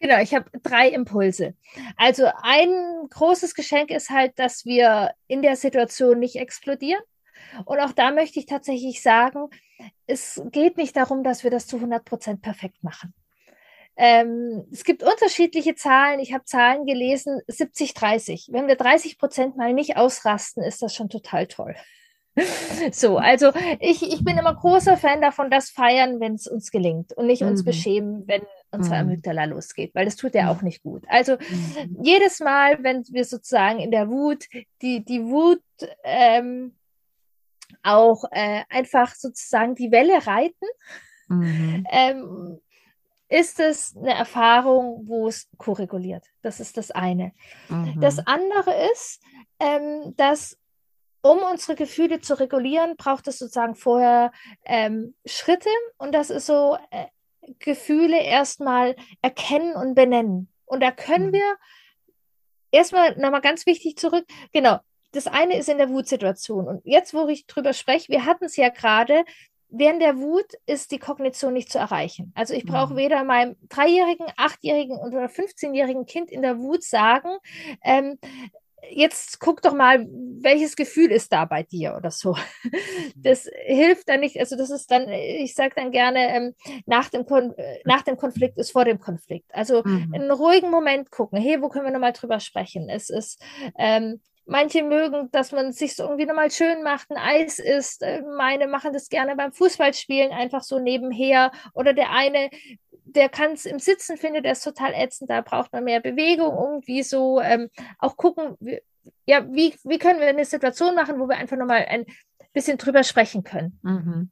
[0.00, 1.54] Genau, ich habe drei Impulse.
[1.96, 2.68] Also ein
[3.08, 7.02] großes Geschenk ist halt, dass wir in der Situation nicht explodieren.
[7.64, 9.48] Und auch da möchte ich tatsächlich sagen,
[10.06, 13.14] es geht nicht darum, dass wir das zu 100 Prozent perfekt machen.
[13.96, 16.18] Ähm, es gibt unterschiedliche Zahlen.
[16.20, 18.48] Ich habe Zahlen gelesen, 70, 30.
[18.50, 21.74] Wenn wir 30 Prozent mal nicht ausrasten, ist das schon total toll.
[22.92, 27.12] So, also ich, ich bin immer großer Fan davon, das feiern, wenn es uns gelingt
[27.12, 27.48] und nicht mhm.
[27.48, 29.00] uns beschämen, wenn unsere mhm.
[29.02, 30.48] Amygdala losgeht, weil das tut ja mhm.
[30.48, 31.04] auch nicht gut.
[31.08, 31.98] Also mhm.
[32.02, 34.46] jedes Mal, wenn wir sozusagen in der Wut,
[34.80, 35.62] die, die Wut
[36.04, 36.74] ähm,
[37.82, 40.66] auch äh, einfach sozusagen die Welle reiten,
[41.28, 41.86] mhm.
[41.90, 42.60] ähm,
[43.32, 46.26] ist es eine Erfahrung, wo es koreguliert.
[46.42, 47.32] Das ist das eine.
[47.70, 47.98] Mhm.
[47.98, 49.22] Das andere ist,
[49.58, 50.58] ähm, dass
[51.22, 54.32] um unsere Gefühle zu regulieren, braucht es sozusagen vorher
[54.66, 57.06] ähm, Schritte und das ist so äh,
[57.58, 60.48] Gefühle erstmal erkennen und benennen.
[60.66, 61.32] Und da können mhm.
[61.34, 61.56] wir
[62.70, 64.78] erstmal nochmal ganz wichtig zurück, genau,
[65.12, 66.66] das eine ist in der Wutsituation.
[66.66, 69.24] Und jetzt, wo ich drüber spreche, wir hatten es ja gerade,
[69.72, 72.32] während der Wut ist die Kognition nicht zu erreichen.
[72.34, 72.98] Also ich brauche mhm.
[72.98, 77.30] weder meinem dreijährigen, achtjährigen oder 15-jährigen Kind in der Wut sagen,
[77.82, 78.18] ähm,
[78.90, 80.06] jetzt guck doch mal,
[80.40, 82.36] welches Gefühl ist da bei dir oder so.
[82.62, 82.70] Mhm.
[83.16, 86.54] Das hilft dann nicht, also das ist dann, ich sage dann gerne, ähm,
[86.86, 87.54] nach, dem Kon
[87.84, 89.54] nach dem Konflikt ist vor dem Konflikt.
[89.54, 90.12] Also mhm.
[90.14, 92.88] in einem ruhigen Moment gucken, hey, wo können wir nochmal drüber sprechen?
[92.88, 93.42] Es ist,
[93.78, 98.02] ähm, Manche mögen, dass man sich so irgendwie nochmal schön macht, ein Eis isst.
[98.02, 101.52] Äh, meine machen das gerne beim Fußballspielen einfach so nebenher.
[101.74, 102.50] Oder der eine,
[103.04, 105.30] der kann es im Sitzen, findet er ist total ätzend.
[105.30, 107.40] Da braucht man mehr Bewegung, irgendwie so.
[107.40, 108.80] Ähm, auch gucken, wie,
[109.26, 112.06] ja, wie, wie können wir eine Situation machen, wo wir einfach nochmal ein
[112.52, 113.78] bisschen drüber sprechen können.
[113.82, 114.30] Mhm.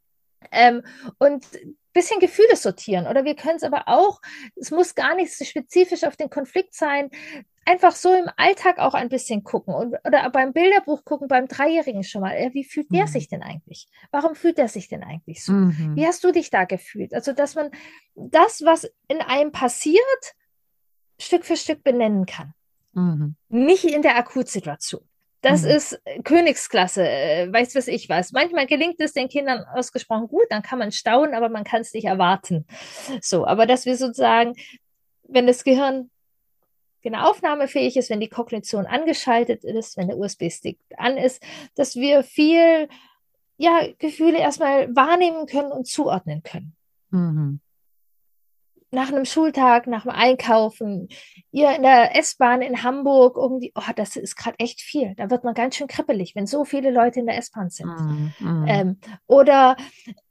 [0.51, 0.83] Ähm,
[1.19, 1.47] und
[1.93, 4.21] bisschen Gefühle sortieren oder wir können es aber auch,
[4.57, 7.11] es muss gar nicht so spezifisch auf den Konflikt sein,
[7.71, 12.03] einfach so im Alltag auch ein bisschen gucken und, oder beim Bilderbuch gucken, beim Dreijährigen
[12.03, 12.35] schon mal.
[12.53, 13.09] Wie fühlt der mhm.
[13.09, 13.87] sich denn eigentlich?
[14.11, 15.53] Warum fühlt er sich denn eigentlich so?
[15.53, 15.95] Mhm.
[15.97, 17.15] Wie hast du dich da gefühlt?
[17.15, 17.71] Also, dass man
[18.15, 20.35] das, was in einem passiert,
[21.19, 22.55] Stück für Stück benennen kann.
[22.93, 23.37] Mhm.
[23.49, 25.03] Nicht in der Akutsituation.
[25.43, 25.69] Das mhm.
[25.71, 28.33] ist Königsklasse, äh, weiß was ich was.
[28.33, 31.95] Manchmal gelingt es den Kindern ausgesprochen gut, dann kann man staunen, aber man kann es
[31.95, 32.67] nicht erwarten.
[33.23, 34.55] So, aber dass wir sozusagen,
[35.23, 36.11] wenn das Gehirn
[37.03, 41.43] genau aufnahmefähig ist, wenn die Kognition angeschaltet ist, wenn der USB-Stick an ist,
[41.75, 42.89] dass wir viel
[43.57, 46.75] ja, Gefühle erstmal wahrnehmen können und zuordnen können.
[47.11, 47.61] Mhm.
[48.91, 51.09] Nach einem Schultag, nach dem Einkaufen,
[51.53, 55.15] ihr in der S-Bahn in Hamburg irgendwie, oh, das ist gerade echt viel.
[55.15, 57.87] Da wird man ganz schön kribbelig, wenn so viele Leute in der S-Bahn sind.
[58.41, 58.65] Mhm.
[58.67, 59.77] Ähm, oder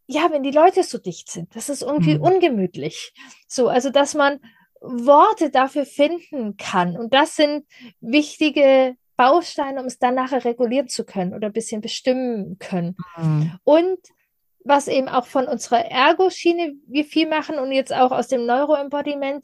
[0.07, 2.23] ja, wenn die Leute so dicht sind, das ist irgendwie mhm.
[2.23, 3.13] ungemütlich.
[3.47, 4.39] So, also dass man
[4.81, 6.97] Worte dafür finden kann.
[6.97, 7.65] Und das sind
[7.99, 12.95] wichtige Bausteine, um es dann nachher regulieren zu können oder ein bisschen bestimmen können.
[13.17, 13.51] Mhm.
[13.63, 13.99] Und
[14.63, 19.43] was eben auch von unserer Ergo-Schiene wir viel machen und jetzt auch aus dem Neuro-Embodiment,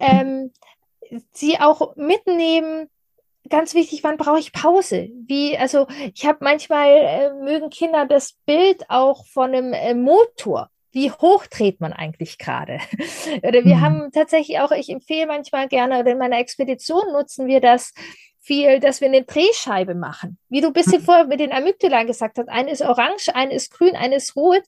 [0.00, 0.50] ähm,
[1.32, 2.88] sie auch mitnehmen,
[3.48, 5.10] ganz wichtig, wann brauche ich Pause?
[5.26, 10.71] Wie, also ich habe manchmal, äh, mögen Kinder das Bild auch von einem äh, Motor
[10.92, 12.78] wie hoch dreht man eigentlich gerade?
[13.42, 13.80] oder wir mhm.
[13.80, 17.92] haben tatsächlich auch, ich empfehle manchmal gerne, oder in meiner Expedition nutzen wir das
[18.42, 20.36] viel, dass wir eine Drehscheibe machen.
[20.48, 21.04] Wie du ein bisschen mhm.
[21.04, 24.62] vorher mit den Amygdala gesagt hast, eine ist orange, eine ist grün, eine ist rot.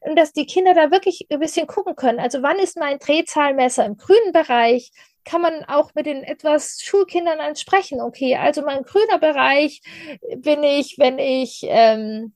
[0.00, 2.20] Und dass die Kinder da wirklich ein bisschen gucken können.
[2.20, 4.92] Also wann ist mein Drehzahlmesser im grünen Bereich?
[5.24, 8.00] Kann man auch mit den etwas Schulkindern ansprechen.
[8.00, 9.82] Okay, also mein grüner Bereich
[10.36, 12.34] bin ich, wenn ich ähm,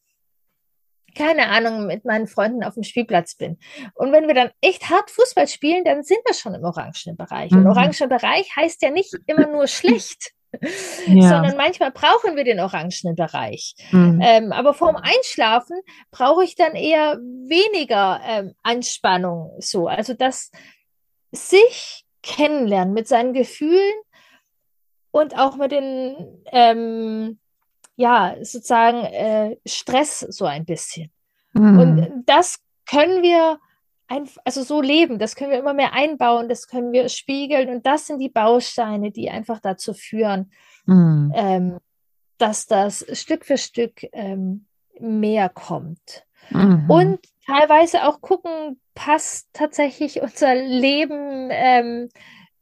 [1.15, 3.59] keine Ahnung, mit meinen Freunden auf dem Spielplatz bin.
[3.95, 7.51] Und wenn wir dann echt hart Fußball spielen, dann sind wir schon im orangenen Bereich.
[7.51, 7.59] Mhm.
[7.59, 10.33] Und orangener Bereich heißt ja nicht immer nur schlecht.
[11.07, 11.31] Ja.
[11.31, 13.75] sondern manchmal brauchen wir den orangenen Bereich.
[13.91, 14.21] Mhm.
[14.23, 19.57] Ähm, aber vorm Einschlafen brauche ich dann eher weniger ähm, Anspannung.
[19.61, 20.51] So, also das
[21.31, 23.95] sich kennenlernen mit seinen Gefühlen
[25.11, 27.39] und auch mit den ähm,
[27.97, 31.11] ja, sozusagen äh, Stress so ein bisschen.
[31.53, 31.79] Mhm.
[31.79, 33.59] Und das können wir
[34.09, 37.87] ein, also so leben, das können wir immer mehr einbauen, das können wir spiegeln und
[37.87, 40.53] das sind die Bausteine, die einfach dazu führen,
[40.87, 41.33] mhm.
[41.35, 41.79] ähm,
[42.39, 44.67] dass das Stück für Stück ähm,
[45.01, 46.25] mehr kommt.
[46.51, 46.91] Mhm.
[46.91, 52.09] Und teilweise auch gucken, passt tatsächlich unser Leben ähm,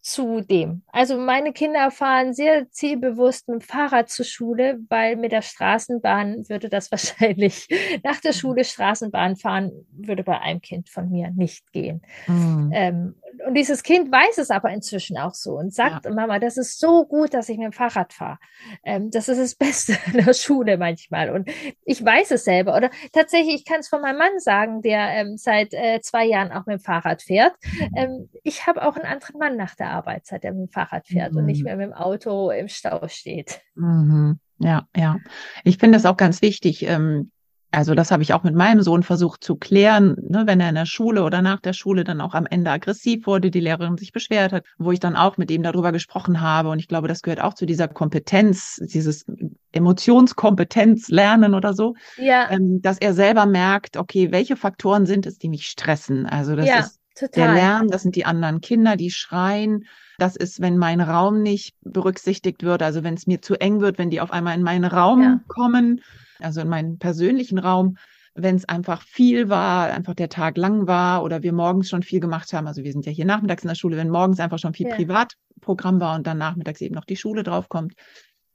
[0.01, 0.83] zu dem.
[0.89, 6.49] Also meine Kinder fahren sehr zielbewusst mit dem Fahrrad zur Schule, weil mit der Straßenbahn
[6.49, 7.69] würde das wahrscheinlich
[8.03, 8.37] nach der mhm.
[8.37, 12.03] Schule Straßenbahn fahren, würde bei einem Kind von mir nicht gehen.
[12.27, 12.71] Mhm.
[12.73, 13.15] Ähm,
[13.47, 16.13] und dieses Kind weiß es aber inzwischen auch so und sagt, ja.
[16.13, 18.39] Mama, das ist so gut, dass ich mit dem Fahrrad fahre.
[18.85, 21.31] Ähm, das ist das Beste in der Schule manchmal.
[21.31, 21.51] Und
[21.85, 22.77] ich weiß es selber.
[22.77, 26.53] Oder tatsächlich, ich kann es von meinem Mann sagen, der ähm, seit äh, zwei Jahren
[26.53, 27.55] auch mit dem Fahrrad fährt.
[27.97, 31.07] Ähm, ich habe auch einen anderen Mann nach der Arbeit, seit er mit dem Fahrrad
[31.07, 31.39] fährt mhm.
[31.39, 31.65] und nicht mhm.
[31.65, 33.61] mehr mit dem Auto im Stau steht.
[33.75, 34.39] Mhm.
[34.59, 35.17] Ja, ja.
[35.65, 36.83] Ich finde das auch ganz wichtig.
[36.83, 37.31] Ähm,
[37.73, 40.75] also das habe ich auch mit meinem Sohn versucht zu klären, ne, wenn er in
[40.75, 44.13] der Schule oder nach der Schule dann auch am Ende aggressiv wurde, die Lehrerin sich
[44.13, 46.71] beschwert hat, wo ich dann auch mit ihm darüber gesprochen habe.
[46.71, 49.25] Und ich glaube, das gehört auch zu dieser Kompetenz, dieses
[49.71, 52.51] Emotionskompetenz lernen oder so, ja.
[52.51, 56.27] ähm, dass er selber merkt, okay, welche Faktoren sind es, die mich stressen?
[56.27, 57.55] Also das ja, ist total.
[57.55, 59.87] der Lärm, das sind die anderen Kinder, die schreien.
[60.19, 63.99] Das ist, wenn mein Raum nicht berücksichtigt wird, also wenn es mir zu eng wird,
[63.99, 65.41] wenn die auf einmal in meinen Raum ja.
[65.49, 66.01] kommen
[66.43, 67.97] also in meinen persönlichen Raum,
[68.35, 72.21] wenn es einfach viel war, einfach der Tag lang war oder wir morgens schon viel
[72.21, 72.67] gemacht haben.
[72.67, 74.95] Also wir sind ja hier nachmittags in der Schule, wenn morgens einfach schon viel ja.
[74.95, 77.95] Privatprogramm war und dann nachmittags eben noch die Schule draufkommt.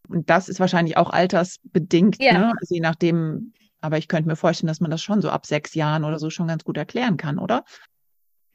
[0.07, 2.33] Und das ist wahrscheinlich auch altersbedingt, ja.
[2.33, 2.53] ne?
[2.59, 3.53] also je nachdem.
[3.81, 6.31] Aber ich könnte mir vorstellen, dass man das schon so ab sechs Jahren oder so
[6.31, 7.63] schon ganz gut erklären kann, oder?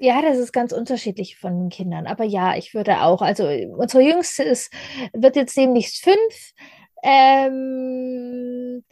[0.03, 2.07] Ja, das ist ganz unterschiedlich von den Kindern.
[2.07, 4.73] Aber ja, ich würde auch, also unsere Jüngste ist,
[5.13, 6.55] wird jetzt demnächst fünf.
[7.03, 8.83] Ähm,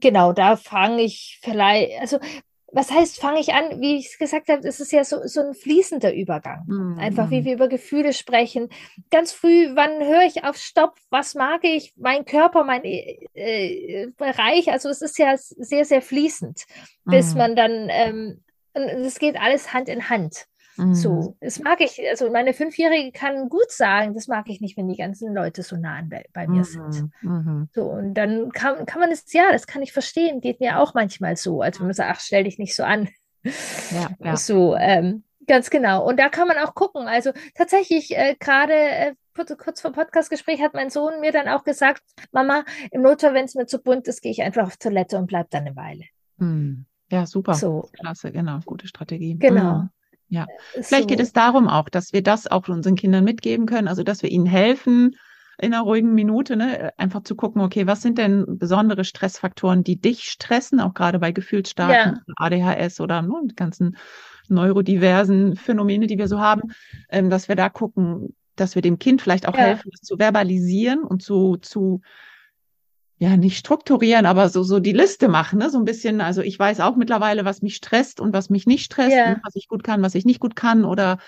[0.00, 2.18] genau, da fange ich vielleicht, also
[2.72, 5.40] was heißt, fange ich an, wie ich es gesagt habe, es ist ja so, so
[5.40, 6.64] ein fließender Übergang.
[6.66, 6.98] Mhm.
[6.98, 8.70] Einfach wie wir über Gefühle sprechen.
[9.10, 10.94] Ganz früh, wann höre ich auf Stopp?
[11.10, 11.92] Was mag ich?
[11.96, 14.72] Mein Körper, mein äh, äh Bereich.
[14.72, 16.64] Also es ist ja sehr, sehr fließend,
[17.04, 17.38] bis mhm.
[17.38, 18.42] man dann, ähm,
[18.76, 20.46] es geht alles Hand in Hand.
[20.76, 20.94] Mhm.
[20.94, 24.88] So, das mag ich, also meine Fünfjährige kann gut sagen, das mag ich nicht, wenn
[24.88, 26.64] die ganzen Leute so nah an, bei, mir mhm.
[26.64, 27.10] sind.
[27.22, 27.68] Mhm.
[27.72, 30.94] So, und dann kann, kann man es, ja, das kann ich verstehen, geht mir auch
[30.94, 33.08] manchmal so, als wenn man sagt, ach, stell dich nicht so an.
[33.90, 34.36] Ja, ja.
[34.36, 36.06] So, ähm, ganz genau.
[36.06, 37.06] Und da kann man auch gucken.
[37.06, 39.14] Also tatsächlich, äh, gerade äh,
[39.56, 42.02] kurz, vor Podcastgespräch hat mein Sohn mir dann auch gesagt,
[42.32, 45.26] Mama, im Notfall, wenn es mir zu bunt ist, gehe ich einfach auf Toilette und
[45.26, 46.04] bleib dann eine Weile.
[46.38, 46.86] Hm.
[47.10, 47.54] Ja, super.
[47.54, 47.88] So.
[47.92, 49.36] Klasse, genau, gute Strategie.
[49.38, 49.78] Genau.
[49.78, 49.90] Mhm.
[50.28, 51.08] Ja, äh, vielleicht so.
[51.08, 54.30] geht es darum auch, dass wir das auch unseren Kindern mitgeben können, also dass wir
[54.30, 55.16] ihnen helfen,
[55.58, 59.98] in einer ruhigen Minute, ne, einfach zu gucken, okay, was sind denn besondere Stressfaktoren, die
[59.98, 62.34] dich stressen, auch gerade bei gefühlsstarken ja.
[62.36, 63.96] ADHS oder ne, ganzen
[64.48, 66.72] neurodiversen Phänomene, die wir so haben,
[67.08, 69.64] ähm, dass wir da gucken, dass wir dem Kind vielleicht auch ja.
[69.64, 72.02] helfen, das zu verbalisieren und zu, zu
[73.18, 75.70] ja, nicht strukturieren, aber so, so die Liste machen, ne?
[75.70, 76.20] so ein bisschen.
[76.20, 79.40] Also ich weiß auch mittlerweile, was mich stresst und was mich nicht stresst, ja.
[79.42, 81.18] was ich gut kann, was ich nicht gut kann oder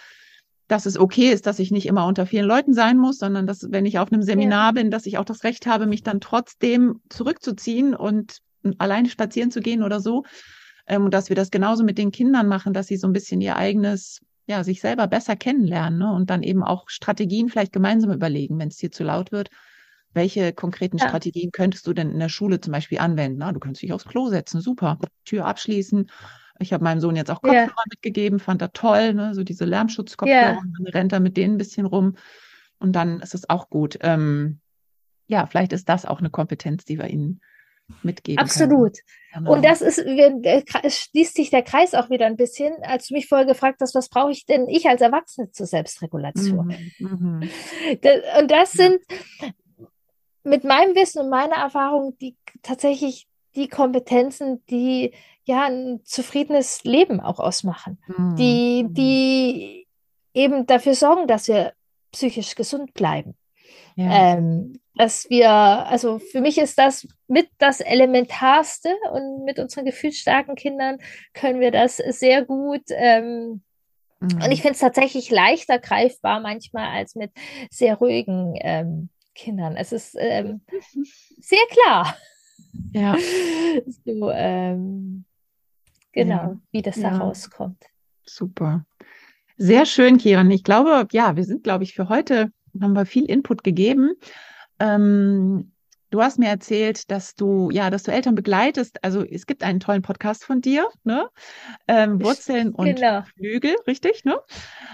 [0.67, 3.73] dass es okay ist, dass ich nicht immer unter vielen Leuten sein muss, sondern dass,
[3.73, 4.73] wenn ich auf einem Seminar ja.
[4.73, 8.41] bin, dass ich auch das Recht habe, mich dann trotzdem zurückzuziehen und
[8.77, 10.25] alleine spazieren zu gehen oder so.
[10.87, 13.41] Ähm, und dass wir das genauso mit den Kindern machen, dass sie so ein bisschen
[13.41, 16.13] ihr eigenes, ja, sich selber besser kennenlernen ne?
[16.13, 19.49] und dann eben auch Strategien vielleicht gemeinsam überlegen, wenn es dir zu laut wird
[20.19, 21.09] welche konkreten ja.
[21.09, 23.39] Strategien könntest du denn in der Schule zum Beispiel anwenden?
[23.39, 24.99] Na, du könntest dich aufs Klo setzen, super.
[25.25, 26.11] Tür abschließen.
[26.59, 27.85] Ich habe meinem Sohn jetzt auch Kopfhörer ja.
[27.89, 29.35] mitgegeben, fand er toll, ne?
[29.35, 30.53] so diese Lärmschutzkopfhörer.
[30.53, 30.59] Ja.
[30.59, 32.17] Und dann rennt er mit denen ein bisschen rum.
[32.79, 33.97] Und dann ist es auch gut.
[34.03, 34.61] Ähm,
[35.29, 37.41] ja, vielleicht ist das auch eine Kompetenz, die wir ihnen
[38.03, 38.43] mitgeben.
[38.43, 38.99] Absolut.
[39.33, 39.55] Genau.
[39.55, 43.29] Und das ist, es schließt sich der Kreis auch wieder ein bisschen, als du mich
[43.29, 46.75] vorher gefragt hast, was brauche ich denn ich als Erwachsene zur Selbstregulation?
[46.99, 47.43] Mhm, mhm.
[48.41, 48.99] und das sind,
[50.49, 55.13] mit meinem Wissen und meiner Erfahrung die tatsächlich die Kompetenzen, die
[55.45, 58.37] ja ein zufriedenes Leben auch ausmachen, mhm.
[58.37, 59.87] die, die
[60.35, 61.73] eben dafür sorgen, dass wir
[62.13, 63.35] psychisch gesund bleiben.
[63.97, 64.35] Ja.
[64.35, 70.55] Ähm, dass wir, also für mich ist das mit das Elementarste und mit unseren gefühlsstarken
[70.55, 70.99] Kindern
[71.35, 72.83] können wir das sehr gut.
[72.91, 73.63] Ähm,
[74.21, 74.43] mhm.
[74.43, 77.31] Und ich finde es tatsächlich leichter greifbar manchmal als mit
[77.71, 79.09] sehr ruhigen ähm,
[79.39, 79.77] Kindern.
[79.77, 80.61] Es ist ähm,
[81.41, 82.17] sehr klar.
[82.93, 83.17] Ja.
[84.05, 85.25] So, ähm,
[86.13, 86.61] genau, ja.
[86.73, 87.11] wie das ja.
[87.11, 87.85] da rauskommt.
[88.25, 88.85] Super.
[89.57, 90.51] Sehr schön, Kiran.
[90.51, 94.15] Ich glaube, ja, wir sind, glaube ich, für heute haben wir viel Input gegeben.
[94.81, 95.73] Ähm,
[96.11, 99.05] du hast mir erzählt, dass du, ja, dass du Eltern begleitest.
[99.05, 101.29] Also es gibt einen tollen Podcast von dir, ne?
[101.87, 103.23] Ähm, Wurzeln und genau.
[103.37, 104.41] Flügel, richtig, ne?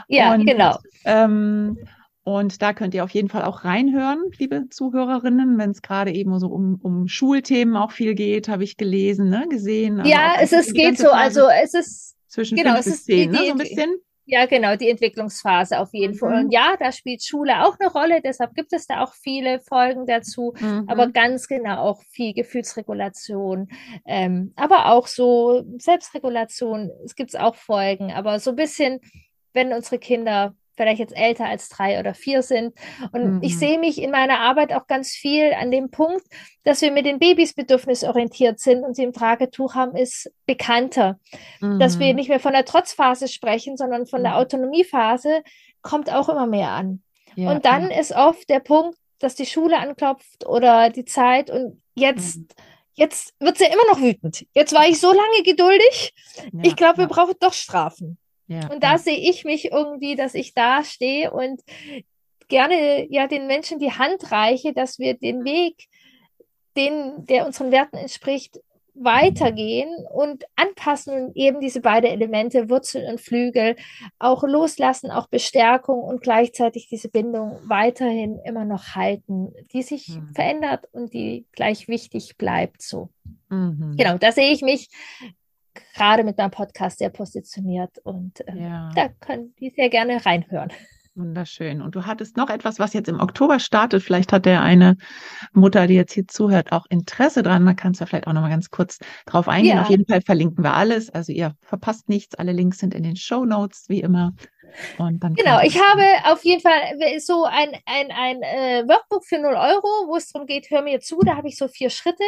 [0.09, 0.79] Ja, und, genau.
[1.05, 1.79] Ähm,
[2.25, 6.39] und da könnt ihr auf jeden Fall auch reinhören, liebe Zuhörerinnen, wenn es gerade eben
[6.39, 10.01] so um, um Schulthemen auch viel geht, habe ich gelesen, ne, gesehen.
[10.01, 13.39] Also ja, es ist, geht so, also es ist zwischen genau, fünf bis zehn, ne,
[13.47, 13.97] so ein bisschen.
[14.27, 16.19] Ja, genau, die Entwicklungsphase auf jeden mhm.
[16.19, 16.45] Fall.
[16.45, 20.07] Und ja, da spielt Schule auch eine Rolle, deshalb gibt es da auch viele Folgen
[20.07, 20.85] dazu, mhm.
[20.87, 23.69] aber ganz genau auch viel Gefühlsregulation,
[24.07, 29.01] ähm, aber auch so Selbstregulation, es gibt auch Folgen, aber so ein bisschen,
[29.53, 32.75] wenn unsere Kinder vielleicht jetzt älter als drei oder vier sind.
[33.13, 33.43] Und mhm.
[33.43, 36.25] ich sehe mich in meiner Arbeit auch ganz viel an dem Punkt,
[36.65, 41.19] dass wir mit den Babys bedürfnisorientiert sind und sie im Tragetuch haben, ist bekannter.
[41.61, 41.79] Mhm.
[41.79, 42.17] Dass wir mhm.
[42.17, 44.25] nicht mehr von der Trotzphase sprechen, sondern von mhm.
[44.25, 45.43] der Autonomiephase,
[45.83, 47.03] kommt auch immer mehr an.
[47.37, 47.99] Ja, und dann ja.
[47.99, 52.49] ist oft der Punkt, dass die Schule anklopft oder die Zeit und jetzt mhm.
[52.97, 54.47] Jetzt wird sie ja immer noch wütend.
[54.55, 56.15] Jetzt war ich so lange geduldig.
[56.37, 58.19] Ja, ich glaube, wir brauchen doch Strafen.
[58.47, 58.99] Ja, und da ja.
[58.99, 61.63] sehe ich mich irgendwie, dass ich da stehe und
[62.49, 65.89] gerne ja den Menschen die Hand reiche, dass wir den Weg,
[66.77, 68.61] den, der unseren Werten entspricht,
[68.95, 73.75] weitergehen und anpassen und eben diese beiden Elemente, Wurzel und Flügel,
[74.21, 80.33] auch loslassen, auch Bestärkung und gleichzeitig diese Bindung weiterhin immer noch halten, die sich mhm.
[80.35, 83.09] verändert und die gleich wichtig bleibt so.
[83.49, 83.95] Mhm.
[83.97, 84.89] Genau, da sehe ich mich
[85.95, 88.91] gerade mit meinem Podcast sehr positioniert und äh, ja.
[88.95, 90.71] da können die sehr gerne reinhören.
[91.17, 91.81] Wunderschön.
[91.81, 94.03] Und du hattest noch etwas, was jetzt im Oktober startet.
[94.03, 94.97] Vielleicht hat der eine
[95.53, 97.63] Mutter, die jetzt hier zuhört, auch Interesse dran.
[97.63, 99.77] Man kann es ja vielleicht auch noch mal ganz kurz drauf eingehen.
[99.77, 99.83] Ja.
[99.83, 101.11] Auf jeden Fall verlinken wir alles.
[101.11, 102.35] Also ihr verpasst nichts.
[102.35, 104.33] Alle Links sind in den Show Notes, wie immer.
[105.37, 110.09] Genau, ich habe auf jeden Fall so ein, ein, ein äh, Workbook für 0 Euro,
[110.09, 112.25] wo es darum geht, hör mir zu, da habe ich so vier Schritte,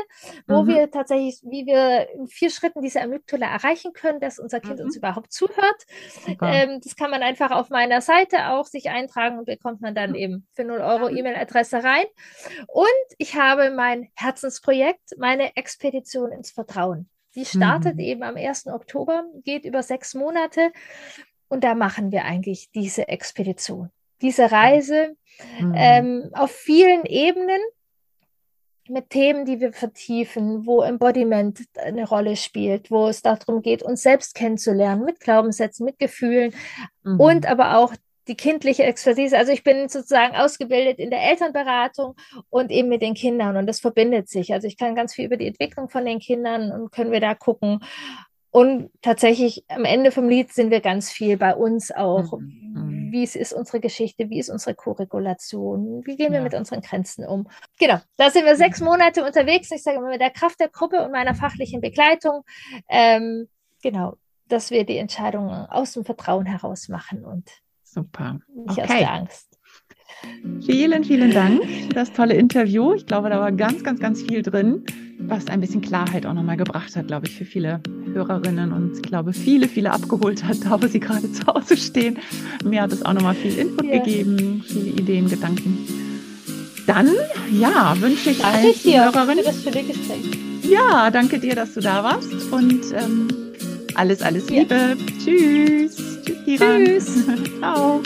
[0.46, 0.68] wo mhm.
[0.68, 4.86] wir tatsächlich, wie wir in vier Schritten diese Amygdala erreichen können, dass unser Kind mhm.
[4.86, 5.86] uns überhaupt zuhört.
[6.42, 10.14] Ähm, das kann man einfach auf meiner Seite auch sich eintragen und bekommt man dann
[10.14, 12.06] eben für 0 Euro E-Mail-Adresse rein.
[12.68, 12.86] Und
[13.18, 17.08] ich habe mein Herzensprojekt, meine Expedition ins Vertrauen.
[17.34, 18.00] Die startet mhm.
[18.00, 18.66] eben am 1.
[18.68, 20.72] Oktober, geht über sechs Monate
[21.48, 23.90] und da machen wir eigentlich diese Expedition,
[24.22, 25.16] diese Reise
[25.60, 25.74] mhm.
[25.76, 27.60] ähm, auf vielen Ebenen.
[28.88, 34.02] mit Themen, die wir vertiefen, wo Embodiment eine Rolle spielt, wo es darum geht, uns
[34.02, 36.54] selbst kennenzulernen, mit Glaubenssätzen, mit Gefühlen
[37.02, 37.18] mhm.
[37.18, 37.94] und aber auch
[38.28, 39.36] die kindliche Expertise.
[39.38, 42.16] Also ich bin sozusagen ausgebildet in der Elternberatung
[42.50, 44.52] und eben mit den Kindern und das verbindet sich.
[44.52, 47.34] Also ich kann ganz viel über die Entwicklung von den Kindern und können wir da
[47.34, 47.80] gucken.
[48.56, 52.38] Und tatsächlich am Ende vom Lied sind wir ganz viel bei uns auch.
[52.38, 52.72] Mhm.
[52.72, 53.12] mhm.
[53.12, 54.30] Wie ist unsere Geschichte?
[54.30, 56.00] Wie ist unsere Korregulation?
[56.06, 56.42] Wie gehen wir ja.
[56.42, 57.48] mit unseren Grenzen um?
[57.78, 59.70] Genau, da sind wir sechs Monate unterwegs.
[59.72, 62.44] Ich sage immer mit der Kraft der Gruppe und meiner fachlichen Begleitung.
[62.88, 63.46] Ähm,
[63.82, 64.16] genau,
[64.48, 67.50] dass wir die Entscheidungen aus dem Vertrauen heraus machen und
[67.82, 68.40] Super.
[68.54, 68.82] Nicht okay.
[68.84, 69.58] aus der Angst.
[70.64, 72.94] Vielen, vielen Dank für das tolle Interview.
[72.94, 74.86] Ich glaube, da war ganz, ganz, ganz viel drin,
[75.18, 77.80] was ein bisschen Klarheit auch nochmal gebracht hat, glaube ich, für viele
[78.12, 82.18] Hörerinnen und ich glaube, viele, viele abgeholt hat, da wo sie gerade zu Hause stehen.
[82.64, 83.98] Mir hat es auch nochmal viel Input ja.
[83.98, 85.78] gegeben, viele Ideen, Gedanken.
[86.86, 87.10] Dann,
[87.52, 89.44] ja, wünsche ich danke allen dir Hörerinnen.
[89.44, 90.46] Für das schöne Gespräch.
[90.62, 93.28] Ja, danke dir, dass du da warst und ähm,
[93.94, 94.74] alles, alles Liebe.
[94.74, 94.96] Ja.
[95.24, 95.96] Tschüss.
[96.24, 96.58] Tschüss.
[96.60, 97.24] Tschüss.
[97.58, 98.02] Ciao.